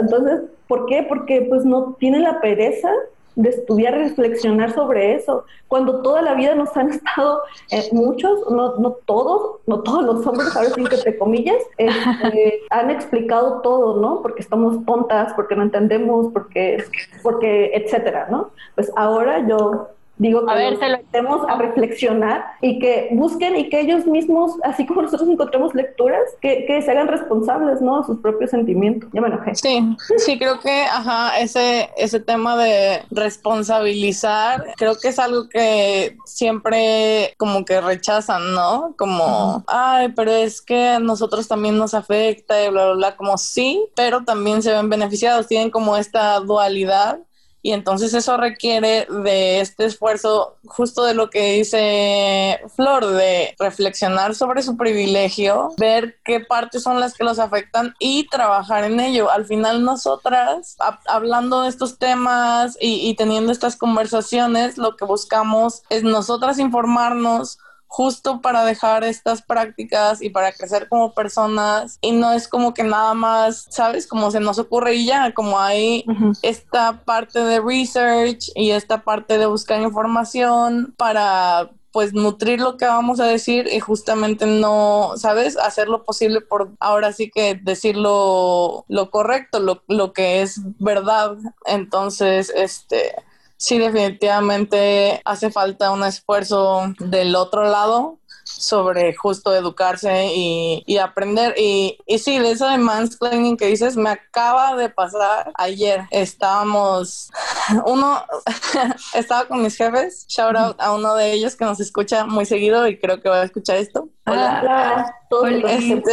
[0.00, 1.02] entonces, ¿por qué?
[1.02, 2.90] Porque pues no tiene la pereza
[3.38, 8.76] de estudiar reflexionar sobre eso, cuando toda la vida nos han estado, eh, muchos, no,
[8.78, 13.60] no todos, no todos los hombres, a ver sin que te comillas, este, han explicado
[13.60, 14.22] todo, ¿no?
[14.22, 16.82] Porque estamos tontas, porque no entendemos, porque,
[17.22, 18.50] porque, etcétera, ¿no?
[18.74, 23.56] Pues ahora yo Digo que a ver, se lo metemos a reflexionar y que busquen
[23.56, 28.00] y que ellos mismos, así como nosotros encontramos lecturas, que, que se hagan responsables, ¿no?
[28.00, 29.08] A sus propios sentimientos.
[29.12, 29.54] Ya me enojé.
[29.54, 29.80] Sí,
[30.16, 37.34] sí, creo que, ajá, ese, ese tema de responsabilizar, creo que es algo que siempre
[37.36, 38.94] como que rechazan, ¿no?
[38.98, 43.38] Como, ay, pero es que a nosotros también nos afecta y bla, bla, bla, como
[43.38, 47.20] sí, pero también se ven beneficiados, tienen como esta dualidad
[47.68, 54.34] y entonces eso requiere de este esfuerzo justo de lo que dice Flor, de reflexionar
[54.34, 59.30] sobre su privilegio, ver qué partes son las que los afectan y trabajar en ello.
[59.30, 65.82] Al final nosotras, hablando de estos temas y, y teniendo estas conversaciones, lo que buscamos
[65.90, 72.32] es nosotras informarnos justo para dejar estas prácticas y para crecer como personas y no
[72.32, 74.06] es como que nada más, ¿sabes?
[74.06, 76.04] Como se nos ocurre y ya, como hay
[76.42, 82.84] esta parte de research y esta parte de buscar información para pues nutrir lo que
[82.84, 85.56] vamos a decir y justamente no, ¿sabes?
[85.56, 90.60] Hacer lo posible por ahora sí que decir lo, lo correcto, lo, lo que es
[90.78, 91.36] verdad.
[91.64, 93.14] Entonces, este,
[93.58, 101.54] sí, definitivamente hace falta un esfuerzo del otro lado sobre justo educarse y, aprender.
[101.56, 106.06] Y, y sí, de eso de mansplaining que dices, me acaba de pasar ayer.
[106.10, 107.30] Estábamos,
[107.84, 108.22] uno,
[109.14, 112.88] estaba con mis jefes, shout out a uno de ellos que nos escucha muy seguido
[112.88, 114.08] y creo que va a escuchar esto.
[114.26, 115.14] Hola.
[115.30, 115.72] Hola.
[115.72, 116.12] Este,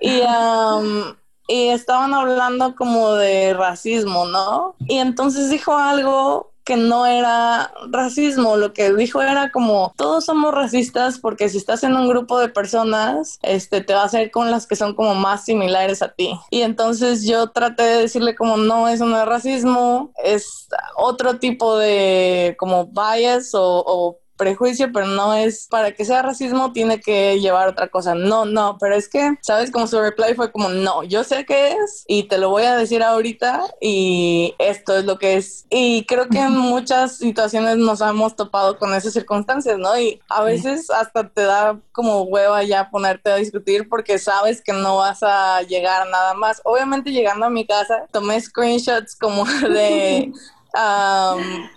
[0.00, 1.14] y um,
[1.48, 4.76] y estaban hablando como de racismo, ¿no?
[4.86, 10.52] Y entonces dijo algo que no era racismo, lo que dijo era como todos somos
[10.52, 14.50] racistas porque si estás en un grupo de personas, este te vas a ir con
[14.50, 16.38] las que son como más similares a ti.
[16.50, 21.78] Y entonces yo traté de decirle como no, eso no es racismo, es otro tipo
[21.78, 27.38] de como bias o, o prejuicio, pero no es para que sea racismo, tiene que
[27.40, 28.14] llevar otra cosa.
[28.14, 29.70] No, no, pero es que, ¿sabes?
[29.70, 32.76] Como su reply fue como, no, yo sé qué es y te lo voy a
[32.76, 35.66] decir ahorita y esto es lo que es.
[35.68, 39.98] Y creo que en muchas situaciones nos hemos topado con esas circunstancias, ¿no?
[39.98, 44.72] Y a veces hasta te da como hueva ya ponerte a discutir porque sabes que
[44.72, 46.62] no vas a llegar nada más.
[46.64, 50.32] Obviamente llegando a mi casa, tomé screenshots como de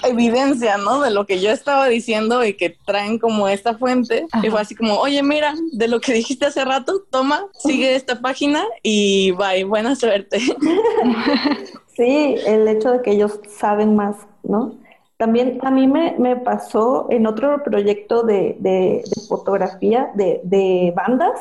[0.03, 1.01] evidencia, ¿no?
[1.01, 4.27] De lo que yo estaba diciendo y que traen como esta fuente.
[4.43, 8.21] Y fue así como, oye, mira, de lo que dijiste hace rato, toma, sigue esta
[8.21, 10.39] página y bye, buena suerte.
[11.93, 14.75] Sí, el hecho de que ellos saben más, ¿no?
[15.17, 20.93] También a mí me, me pasó en otro proyecto de, de, de fotografía de, de
[20.95, 21.39] bandas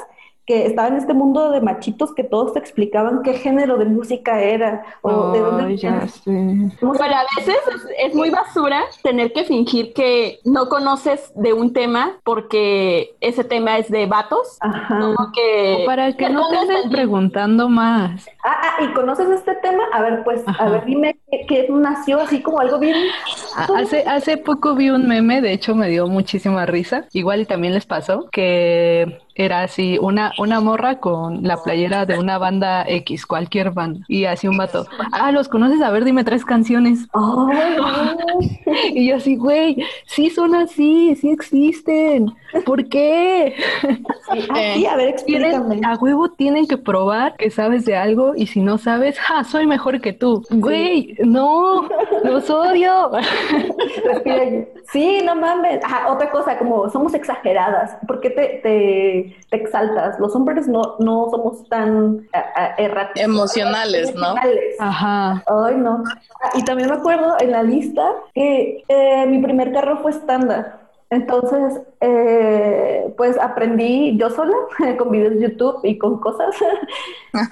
[0.50, 4.40] que estaba en este mundo de machitos que todos te explicaban qué género de música
[4.40, 7.56] era o de dónde ya Bueno, a veces
[7.96, 13.78] es, muy basura tener que fingir que no conoces de un tema porque ese tema
[13.78, 14.58] es de vatos.
[14.58, 15.14] Ajá.
[15.32, 18.26] que para que no te estén preguntando más.
[18.44, 19.84] Ah, ah, ¿y conoces este tema?
[19.92, 22.96] A ver, pues, a ver, dime qué, nació así como algo bien.
[23.76, 27.04] Hace, hace poco vi un meme, de hecho me dio muchísima risa.
[27.12, 32.18] Igual y también les pasó que era así, una, una morra con la playera de
[32.18, 35.80] una banda X, cualquier banda, y así un vato, ah, ¿los conoces?
[35.80, 37.08] A ver, dime tres canciones.
[38.94, 42.30] y yo así, güey, sí son así, sí existen,
[42.66, 43.54] ¿por qué?
[44.74, 45.80] Sí, a ver, explícame.
[45.84, 49.66] a huevo tienen que probar que sabes de algo, y si no sabes, ja, soy
[49.66, 50.44] mejor que tú.
[50.50, 51.88] Güey, no,
[52.24, 53.10] los odio.
[54.92, 55.80] sí, no mames.
[56.08, 60.18] otra cosa, como somos exageradas, ¿por qué te, te te, exaltas.
[60.18, 62.28] Los hombres no, no somos tan
[62.78, 63.22] erráticos.
[63.22, 64.34] Emocionales, ¿no?
[64.78, 65.42] Ajá.
[65.46, 66.02] Ay, no.
[66.54, 70.80] Y también me acuerdo en la lista que eh, mi primer carro fue estándar.
[71.10, 74.54] Entonces, eh, pues aprendí yo sola
[74.98, 76.54] con videos de YouTube y con cosas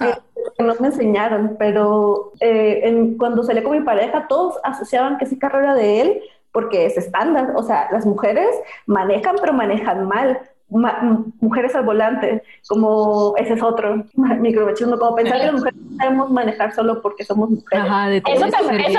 [0.57, 5.37] que no me enseñaron, pero eh, cuando salí con mi pareja, todos asociaban que ese
[5.37, 6.21] carro era de él
[6.53, 7.53] porque es estándar.
[7.55, 8.47] O sea, las mujeres
[8.85, 10.39] manejan, pero manejan mal
[10.69, 16.73] mujeres al volante, como ese es otro micromachismo, como pensar que las mujeres podemos manejar
[16.73, 17.85] solo porque somos mujeres.
[18.25, 18.97] eso, también,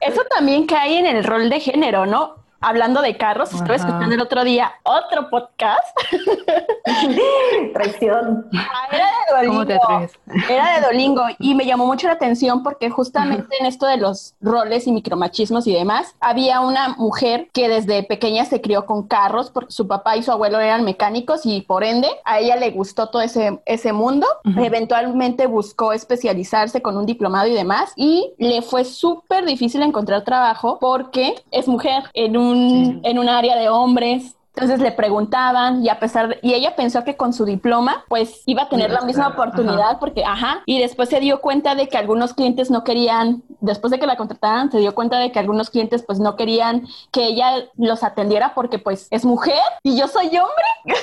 [0.00, 2.45] eso también cae en el rol de género, ¿no?
[2.60, 5.96] Hablando de carros, estuve escuchando el otro día otro podcast.
[7.74, 8.48] Traición.
[8.54, 9.76] Ah, era de Dolingo.
[9.86, 13.86] ¿Cómo te Era de Dolingo y me llamó mucho la atención porque justamente en esto
[13.86, 18.86] de los roles y micromachismos y demás, había una mujer que desde pequeña se crió
[18.86, 22.56] con carros porque su papá y su abuelo eran mecánicos y por ende a ella
[22.56, 24.26] le gustó todo ese, ese mundo.
[24.56, 30.78] Eventualmente buscó especializarse con un diplomado y demás y le fue súper difícil encontrar trabajo
[30.80, 36.00] porque es mujer en un en un área de hombres entonces le preguntaban y a
[36.00, 39.28] pesar de, y ella pensó que con su diploma pues iba a tener la misma
[39.28, 43.90] oportunidad porque ajá y después se dio cuenta de que algunos clientes no querían después
[43.90, 47.26] de que la contrataran se dio cuenta de que algunos clientes pues no querían que
[47.26, 50.66] ella los atendiera porque pues es mujer y yo soy hombre.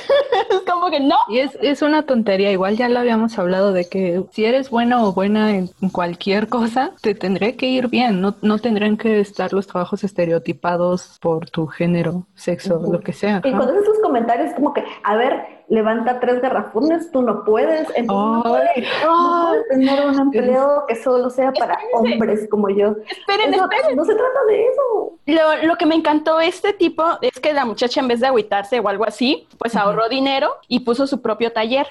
[0.50, 1.16] Es como que no.
[1.30, 2.52] Y es, es una tontería.
[2.52, 6.92] Igual ya lo habíamos hablado de que si eres bueno o buena en cualquier cosa
[7.02, 8.22] te tendré que ir bien.
[8.22, 13.43] No, no tendrían que estar los trabajos estereotipados por tu género sexo lo que sea
[13.44, 17.88] y cuando haces sus comentarios, como que, a ver, levanta tres garrafones, tú no puedes.
[17.96, 22.96] Entonces, no, puedes, tener un empleo que solo sea para hombres como yo.
[23.10, 23.96] Esperen, esperen.
[23.96, 25.14] No se trata de eso.
[25.26, 28.80] Lo, lo, que me encantó este tipo es que la muchacha, en vez de agüitarse
[28.80, 31.88] o algo así, pues ahorró dinero y puso su propio taller.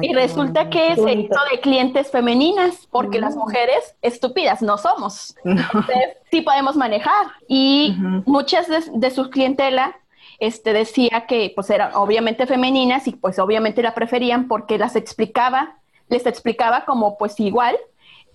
[0.00, 3.38] y resulta que se hizo de clientes femeninas, porque las mm.
[3.38, 5.36] mujeres estúpidas no somos.
[5.44, 7.26] Entonces, sí podemos manejar.
[7.48, 9.96] Y muchas de, de su clientela
[10.38, 15.76] este, decía que pues eran obviamente femeninas y pues obviamente la preferían porque las explicaba,
[16.08, 17.76] les explicaba como pues igual,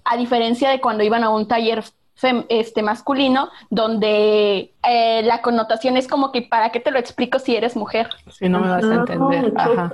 [0.04, 1.84] a diferencia de cuando iban a un taller
[2.50, 7.56] este masculino donde eh, la connotación es como que para qué te lo explico si
[7.56, 9.94] eres mujer si no me vas a entender Ajá.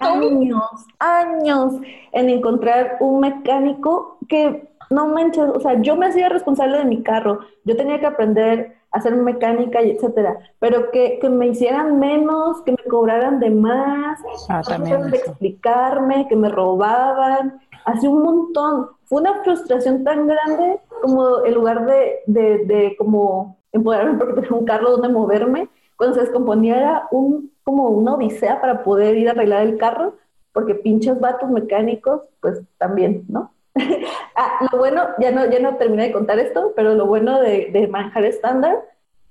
[0.00, 0.62] años
[0.98, 1.74] años
[2.12, 7.02] en encontrar un mecánico que no manches o sea yo me hacía responsable de mi
[7.02, 7.40] carro.
[7.64, 12.72] Yo tenía que aprender hacer mecánica y etcétera, pero que, que, me hicieran menos, que
[12.72, 18.88] me cobraran de más, ah, de explicarme, que me robaban, así un montón.
[19.04, 24.58] Fue una frustración tan grande como el lugar de, de, de como empoderarme porque tenía
[24.58, 29.28] un carro donde moverme, cuando se descomponía era un, como una odisea para poder ir
[29.28, 30.14] a arreglar el carro,
[30.52, 33.52] porque pinches vatos mecánicos, pues también, ¿no?
[34.36, 37.70] ah, lo bueno, ya no, ya no terminé de contar esto, pero lo bueno de,
[37.72, 38.84] de manejar estándar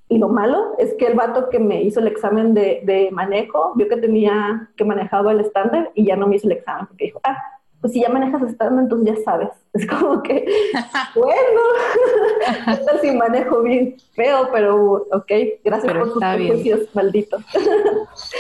[0.08, 3.74] y lo malo es que el vato que me hizo el examen de, de manejo
[3.76, 7.06] vio que tenía, que manejaba el estándar y ya no me hizo el examen porque
[7.06, 7.38] dijo, ah,
[7.82, 9.50] pues si ya manejas estándar, entonces ya sabes.
[9.72, 10.48] Es como que,
[11.14, 11.62] bueno,
[13.02, 15.32] si manejo bien feo, pero ok,
[15.64, 17.38] gracias por tus juicios, maldito.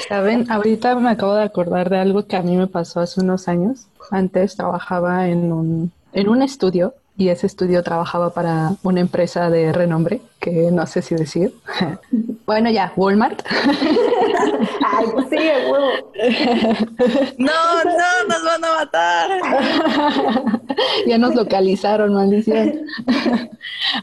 [0.08, 3.48] Saben, ahorita me acabo de acordar de algo que a mí me pasó hace unos
[3.48, 3.86] años.
[4.10, 9.74] Antes trabajaba en un, en un estudio y ese estudio trabajaba para una empresa de
[9.74, 11.53] renombre, que no sé si decir.
[12.45, 13.41] bueno, ya, Walmart.
[13.51, 15.38] Ay, sí,
[15.70, 16.11] huevo.
[17.38, 19.30] No, no, nos van a matar.
[21.07, 22.86] ya nos localizaron, maldición.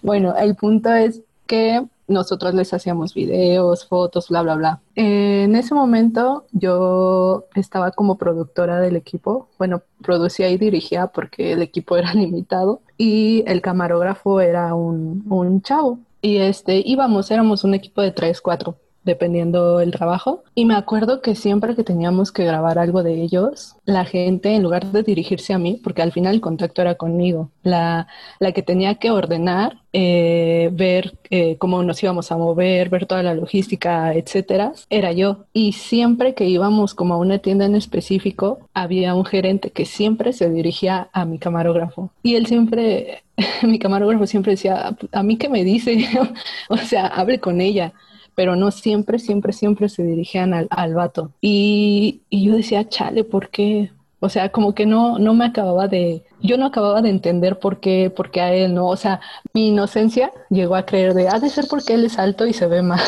[0.03, 4.81] bueno, el punto es que nosotros les hacíamos videos, fotos, bla, bla, bla.
[4.95, 9.49] En ese momento yo estaba como productora del equipo.
[9.59, 15.63] Bueno, producía y dirigía porque el equipo era limitado y el camarógrafo era un, un
[15.63, 15.99] chavo.
[16.23, 18.77] Y este, íbamos, éramos un equipo de tres, cuatro
[19.07, 20.43] dependiendo el trabajo.
[20.55, 24.63] Y me acuerdo que siempre que teníamos que grabar algo de ellos, la gente, en
[24.63, 28.09] lugar de dirigirse a mí, porque al final el contacto era conmigo, la,
[28.41, 33.23] la que tenía que ordenar, eh, ver eh, cómo nos íbamos a mover, ver toda
[33.23, 35.47] la logística, etcétera, era yo.
[35.53, 40.33] Y siempre que íbamos como a una tienda en específico, había un gerente que siempre
[40.33, 42.11] se dirigía a mi camarógrafo.
[42.23, 43.23] Y él siempre,
[43.63, 46.09] mi camarógrafo siempre decía, a mí qué me dice,
[46.69, 47.95] o sea, hable con ella
[48.37, 51.33] pero no siempre, siempre, siempre se dirigían al, al vato.
[51.41, 53.91] Y, y, yo decía, chale, ¿por qué?
[54.21, 57.81] O sea, como que no, no me acababa de, yo no acababa de entender por
[57.81, 58.87] qué, por qué a él no.
[58.87, 59.21] O sea,
[59.55, 62.67] mi inocencia llegó a creer de, ha de ser porque él es alto y se
[62.67, 63.03] ve más.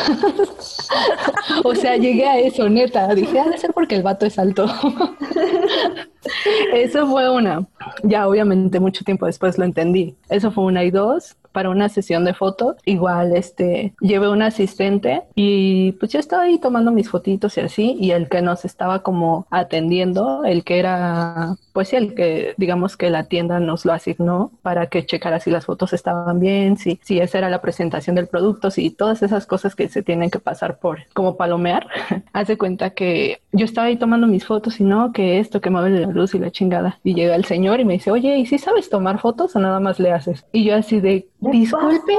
[1.63, 3.13] o sea, llegué a eso, neta.
[3.13, 4.65] Dije, ha de ser porque el vato es alto.
[6.73, 7.67] eso fue una.
[8.03, 10.15] Ya, obviamente, mucho tiempo después lo entendí.
[10.29, 12.77] Eso fue una y dos para una sesión de fotos.
[12.85, 17.97] Igual, este, llevé un asistente y pues yo estaba ahí tomando mis fotitos y así,
[17.99, 23.09] y el que nos estaba como atendiendo, el que era, pues el que digamos que
[23.09, 27.19] la tienda nos lo asignó para que checara si las fotos estaban bien, si, si
[27.19, 30.79] esa era la presentación del producto, si todas esas cosas que se tienen que pasar
[30.79, 31.87] por como palomear.
[32.33, 35.89] Hace cuenta que yo estaba ahí tomando mis fotos y no, que esto, que mueve
[35.89, 36.99] la luz y la chingada.
[37.03, 39.79] Y llega el señor y me dice, oye, ¿y si sabes tomar fotos o nada
[39.79, 40.45] más le haces?
[40.51, 42.17] Y yo así de, disculpe.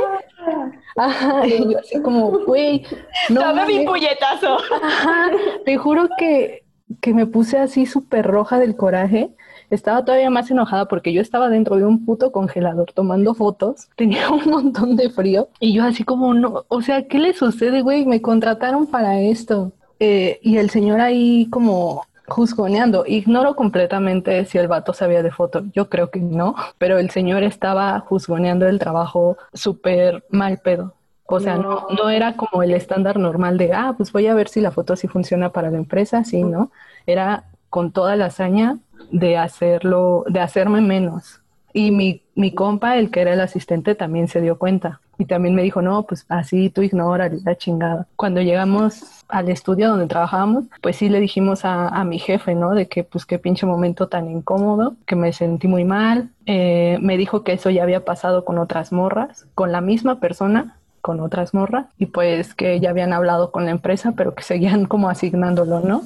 [0.97, 2.85] Ajá, y yo así como, güey,
[3.29, 3.41] no.
[3.41, 4.59] Dame mi puñetazo.
[4.83, 5.31] Ajá,
[5.65, 6.65] te juro que,
[7.01, 9.35] que me puse así súper roja del coraje.
[9.71, 14.29] Estaba todavía más enojada porque yo estaba dentro de un puto congelador tomando fotos, tenía
[14.31, 18.05] un montón de frío y yo así como, no, o sea, ¿qué le sucede, güey?
[18.05, 19.73] Me contrataron para esto.
[20.03, 23.05] Eh, y el señor ahí como juzgoneando.
[23.07, 25.65] Ignoro completamente si el vato sabía de foto.
[25.73, 30.95] Yo creo que no, pero el señor estaba juzgoneando el trabajo súper mal pedo.
[31.27, 31.87] O sea, no.
[31.97, 34.97] no, era como el estándar normal de, ah, pues voy a ver si la foto
[34.97, 36.73] sí funciona para la empresa, sí, ¿no?
[37.07, 38.79] Era con toda la hazaña
[39.13, 41.40] de hacerlo, de hacerme menos.
[41.73, 45.01] Y mi, mi compa, el que era el asistente, también se dio cuenta.
[45.19, 48.07] Y también me dijo, no, pues así tú ignora la chingada.
[48.17, 52.71] Cuando llegamos al estudio donde trabajábamos, pues sí le dijimos a, a, mi jefe, ¿no?
[52.71, 56.31] De que pues qué pinche momento tan incómodo, que me sentí muy mal.
[56.47, 60.79] Eh, me dijo que eso ya había pasado con otras morras, con la misma persona,
[61.01, 64.87] con otras morras y pues que ya habían hablado con la empresa pero que seguían
[64.87, 66.03] como asignándolo, ¿no?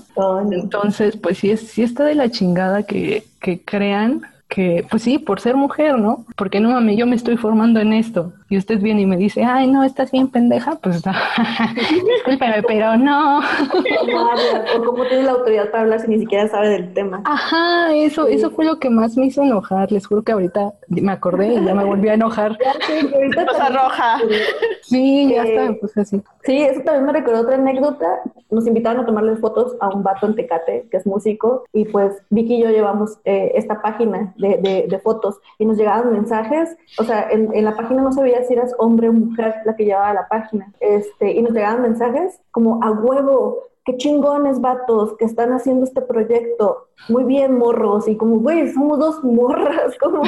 [0.51, 4.23] Entonces pues sí, sí está de la chingada que, que crean
[4.55, 6.27] que, pues sí, por ser mujer, ¿no?
[6.37, 8.33] Porque no mami, yo me estoy formando en esto.
[8.55, 11.13] Y usted viene y me dice, ay, no, estás bien pendeja, pues no.
[12.15, 13.41] discúlpeme, pero no.
[13.41, 17.21] o cómo tiene la autoridad para hablar si ni siquiera sabe del tema.
[17.25, 19.91] Ajá, eso, eso fue lo que más me hizo enojar.
[19.91, 22.57] Les juro que ahorita me acordé y ya me volví a enojar.
[22.87, 24.19] sí, ahorita Cosa roja.
[24.83, 26.23] Sí, ya está, pues así.
[26.45, 28.21] Sí, eso también me recordó otra anécdota.
[28.51, 32.23] Nos invitaron a tomarles fotos a un vato en Tecate, que es músico, y pues
[32.31, 37.05] Vicky y yo llevamos eh, esta página de, de, fotos y nos llegaban mensajes, o
[37.05, 39.84] sea, en, en, la página no se veía si eras hombre o mujer la que
[39.84, 45.26] llevaba la página, este, y nos llegaban mensajes como a huevo, qué chingones vatos que
[45.26, 50.22] están haciendo este proyecto, muy bien morros, y como, güey, somos dos morras, como,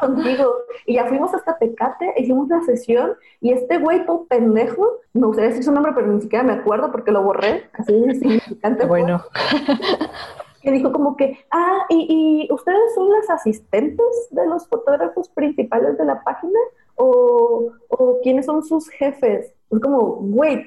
[0.00, 0.52] contigo.
[0.86, 5.50] Y ya fuimos hasta Tecate, hicimos la sesión, y este güey todo pendejo, me gustaría
[5.50, 8.86] decir su nombre, pero ni siquiera me acuerdo porque lo borré, así de significante.
[8.86, 9.22] Bueno.
[10.62, 15.98] que dijo como que, ah, ¿y, ¿y, ustedes son las asistentes de los fotógrafos principales
[15.98, 16.58] de la página?
[16.96, 19.52] ¿O, o quiénes son sus jefes?
[19.70, 20.64] Es como, güey,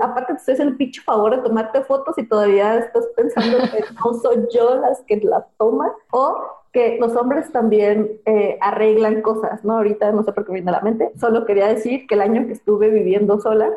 [0.00, 4.14] aparte te haces el pinche favor de tomarte fotos y todavía estás pensando que no
[4.14, 5.90] soy yo las que las toman.
[6.10, 6.36] O
[6.72, 9.78] que los hombres también eh, arreglan cosas, ¿no?
[9.78, 12.20] Ahorita no sé por qué me viene a la mente, solo quería decir que el
[12.20, 13.70] año que estuve viviendo sola,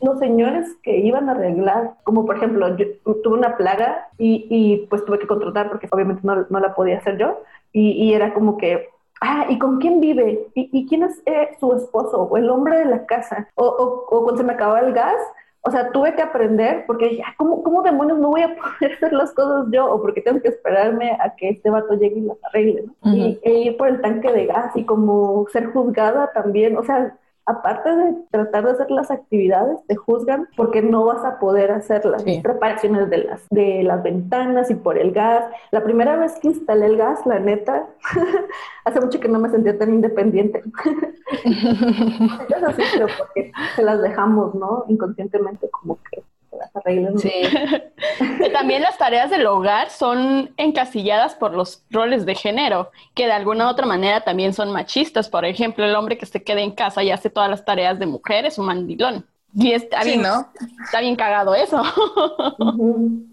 [0.00, 2.86] los señores que iban a arreglar, como por ejemplo, yo
[3.22, 6.98] tuve una plaga y, y pues tuve que contratar porque obviamente no, no la podía
[6.98, 7.38] hacer yo,
[7.70, 8.88] y, y, era como que,
[9.22, 10.48] ah, ¿y con quién vive?
[10.54, 12.28] ¿Y, y quién es eh, su esposo?
[12.30, 13.48] ¿O el hombre de la casa?
[13.54, 15.20] O, o, o cuando se me acababa el gas,
[15.64, 18.96] o sea, tuve que aprender porque dije, ah, ¿cómo, ¿cómo, demonios no voy a poder
[18.96, 19.90] hacer las cosas yo?
[19.92, 23.14] O porque tengo que esperarme a que este vato llegue y las arregle, ¿no?
[23.14, 27.16] y, e ir por el tanque de gas y como ser juzgada también, o sea,
[27.46, 32.04] aparte de tratar de hacer las actividades, te juzgan porque no vas a poder hacer
[32.04, 35.44] las preparaciones de las, de las ventanas y por el gas.
[35.70, 37.86] La primera vez que instalé el gas, la neta,
[38.84, 40.62] hace mucho que no me sentía tan independiente.
[41.44, 44.84] es así, pero porque se las dejamos, ¿no?
[44.88, 46.22] Inconscientemente como que
[47.18, 47.32] Sí.
[48.52, 53.66] También las tareas del hogar son encasilladas por los roles de género, que de alguna
[53.66, 55.28] u otra manera también son machistas.
[55.28, 58.06] Por ejemplo, el hombre que se quede en casa y hace todas las tareas de
[58.06, 59.26] mujer es un mandilón.
[59.54, 60.50] Y está bien, ¿no?
[60.84, 61.82] Está bien cagado eso.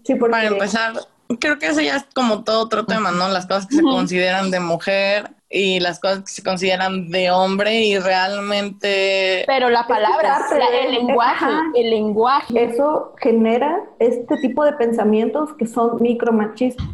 [0.04, 0.92] sí, Para empezar,
[1.38, 3.28] creo que eso ya es como todo otro tema, ¿no?
[3.28, 7.80] Las cosas que se consideran de mujer y las cosas que se consideran de hombre
[7.80, 9.42] y realmente...
[9.48, 10.46] Pero la palabra,
[10.84, 12.64] el lenguaje, el lenguaje.
[12.64, 16.86] Eso genera este tipo de pensamientos que son micromachistas,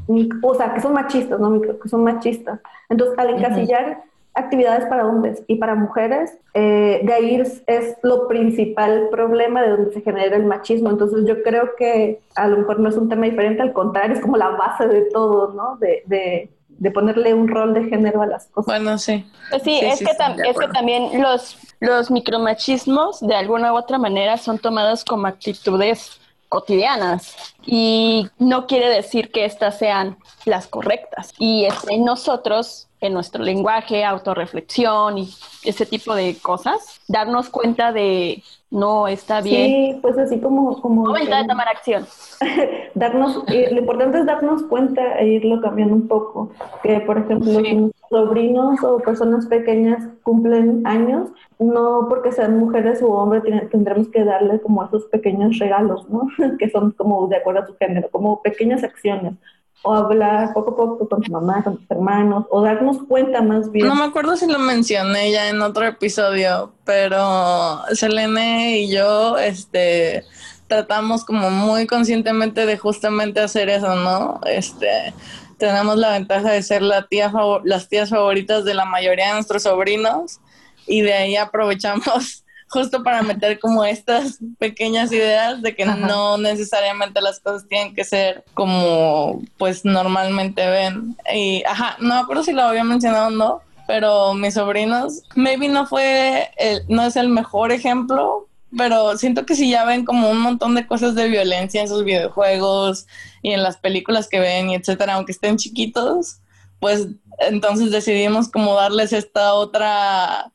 [0.42, 2.58] o sea, que son machistas, no micro, que son machistas.
[2.88, 4.02] Entonces, al encasillar
[4.32, 9.92] actividades para hombres y para mujeres, eh, de ahí es, lo principal problema de donde
[9.92, 10.88] se genera el machismo.
[10.88, 14.22] Entonces, yo creo que a lo mejor no es un tema diferente, al contrario, es
[14.22, 15.76] como la base de todo, ¿no?
[15.76, 16.55] de de
[16.92, 18.66] ponerle un rol de género a las cosas.
[18.66, 19.24] Bueno, sí.
[19.50, 20.10] Pues sí, es, que
[20.48, 26.20] es que también los, los micromachismos de alguna u otra manera son tomados como actitudes
[26.48, 31.32] cotidianas y no quiere decir que estas sean las correctas.
[31.38, 37.92] Y es en nosotros, en nuestro lenguaje, autorreflexión y ese tipo de cosas, darnos cuenta
[37.92, 39.66] de no está bien.
[39.66, 40.80] Sí, pues así como...
[40.80, 42.04] como Momento de tomar acción.
[42.94, 46.50] darnos, eh, lo importante es darnos cuenta e irlo cambiando un poco.
[46.82, 53.08] Que, por ejemplo, los sobrinos o personas pequeñas cumplen años, no porque sean mujeres o
[53.08, 56.28] hombres tendremos que darle como esos pequeños regalos, ¿no?
[56.58, 59.34] que son como de acuerdo a su género, como pequeñas acciones
[59.82, 63.70] o hablar poco a poco con tu mamá, con tus hermanos, o darnos cuenta más
[63.70, 63.86] bien.
[63.86, 70.24] No me acuerdo si lo mencioné ya en otro episodio, pero Selene y yo, este,
[70.66, 74.40] tratamos como muy conscientemente de justamente hacer eso, ¿no?
[74.46, 75.12] Este,
[75.58, 77.32] tenemos la ventaja de ser la tía
[77.64, 80.40] las tías favoritas de la mayoría de nuestros sobrinos
[80.86, 87.20] y de ahí aprovechamos justo para meter como estas pequeñas ideas de que no necesariamente
[87.20, 91.16] las cosas tienen que ser como pues normalmente ven.
[91.32, 95.68] Y ajá, no me acuerdo si lo había mencionado o no, pero mis sobrinos, maybe
[95.68, 96.50] no fue,
[96.88, 100.86] no es el mejor ejemplo, pero siento que si ya ven como un montón de
[100.86, 103.06] cosas de violencia en sus videojuegos
[103.42, 106.40] y en las películas que ven y etcétera, aunque estén chiquitos,
[106.80, 107.06] pues
[107.38, 110.52] entonces decidimos como darles esta otra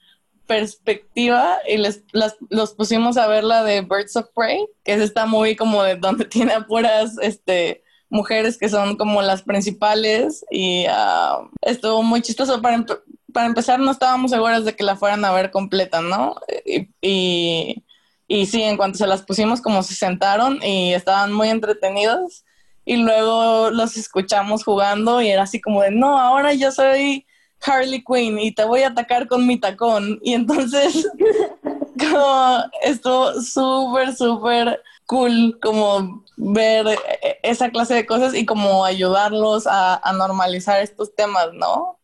[0.52, 2.04] perspectiva y les
[2.50, 5.96] los pusimos a ver la de Birds of Prey, que es esta muy como de
[5.96, 12.22] donde tiene a puras este mujeres que son como las principales y uh, estuvo muy
[12.22, 12.86] chistoso para,
[13.32, 16.36] para empezar no estábamos seguras de que la fueran a ver completa, ¿no?
[16.66, 17.86] Y, y,
[18.28, 22.44] y sí, en cuanto se las pusimos como se sentaron y estaban muy entretenidos
[22.84, 27.26] y luego los escuchamos jugando y era así como de, no, ahora yo soy
[27.64, 30.20] Harley Quinn y te voy a atacar con mi tacón.
[30.22, 31.08] Y entonces,
[32.00, 36.98] como estuvo súper, súper cool como ver
[37.44, 42.00] esa clase de cosas y como ayudarlos a, normalizar estos temas, ¿no?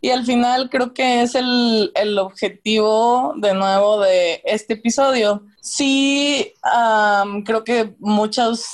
[0.00, 5.42] Y al final creo que es el, objetivo de nuevo de este episodio.
[5.60, 6.52] Sí,
[7.44, 8.66] creo que muchos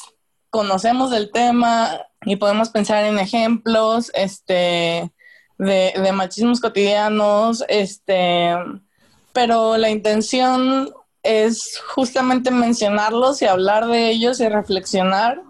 [0.50, 5.12] conocemos del tema y podemos pensar en ejemplos, este,
[5.64, 8.54] de, machismos cotidianos, este,
[9.32, 10.92] pero la intención
[11.22, 15.40] es justamente mencionarlos y hablar de ellos y reflexionar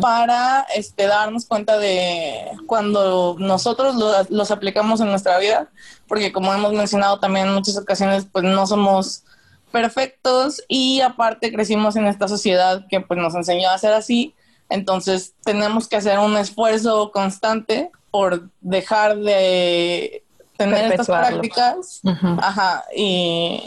[0.00, 3.96] para este, darnos cuenta de cuando nosotros
[4.30, 5.68] los aplicamos en nuestra vida,
[6.06, 9.24] porque como hemos mencionado también en muchas ocasiones, pues no somos
[9.70, 14.34] perfectos y aparte crecimos en esta sociedad que pues nos enseñó a ser así,
[14.70, 20.24] entonces tenemos que hacer un esfuerzo constante por dejar de
[20.56, 22.00] tener estas prácticas.
[22.42, 23.62] Ajá, y,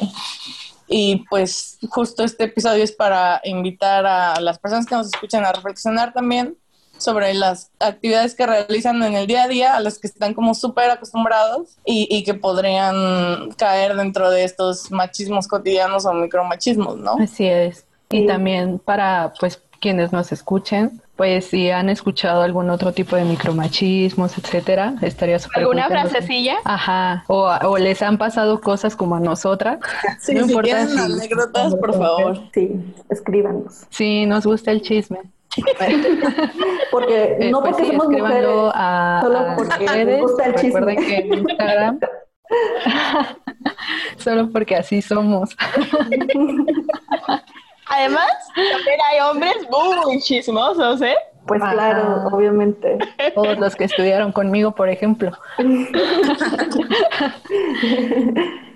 [0.89, 5.53] y pues justo este episodio es para invitar a las personas que nos escuchan a
[5.53, 6.57] reflexionar también
[6.97, 10.53] sobre las actividades que realizan en el día a día, a las que están como
[10.53, 17.15] súper acostumbrados y, y, que podrían caer dentro de estos machismos cotidianos o micromachismos, ¿no?
[17.21, 17.85] Así es.
[18.09, 23.25] Y también para pues quienes nos escuchen, pues si han escuchado algún otro tipo de
[23.25, 26.57] micromachismos, etcétera, estaría súper ¿Alguna frasecilla?
[26.63, 29.79] Ajá, o, les han pasado cosas como a nosotras.
[30.19, 32.39] Sí, no si importa si anécdotas, por favor.
[32.53, 32.71] Sí,
[33.09, 33.85] escríbanos.
[33.89, 35.19] Sí, nos gusta el chisme.
[36.91, 40.79] porque eh, no pues porque somos mujeres, a, solo porque nos gusta el chisme.
[40.79, 41.99] Recuerden que en Instagram
[44.17, 45.55] Solo porque así somos.
[47.91, 51.15] Además, también hay hombres muy chismosos, ¿eh?
[51.45, 52.97] Pues claro, obviamente.
[53.35, 55.31] Todos los que estudiaron conmigo, por ejemplo.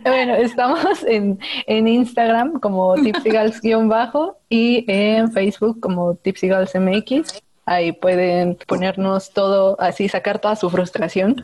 [0.04, 7.42] bueno, estamos en, en Instagram como tipsigals-bajo y en Facebook como tipsigalsmx.
[7.68, 11.42] Ahí pueden ponernos todo, así sacar toda su frustración.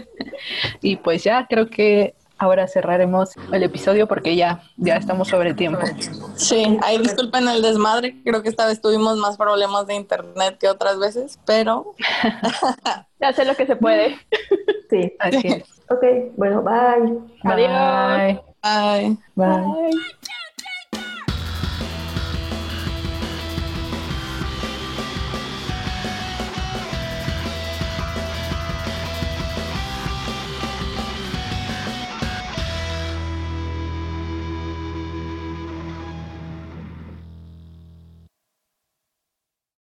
[0.82, 5.82] y pues ya creo que ahora cerraremos el episodio porque ya, ya estamos sobre tiempo.
[6.34, 10.68] Sí, ahí disculpen el desmadre, creo que esta vez tuvimos más problemas de internet que
[10.68, 11.94] otras veces, pero...
[13.20, 14.18] ya sé lo que se puede.
[14.88, 15.64] Sí, así es.
[15.90, 16.02] Ok,
[16.36, 17.18] bueno, bye.
[17.44, 18.40] Adiós.
[18.62, 19.16] Bye.
[19.36, 19.56] Bye.
[19.56, 20.30] bye.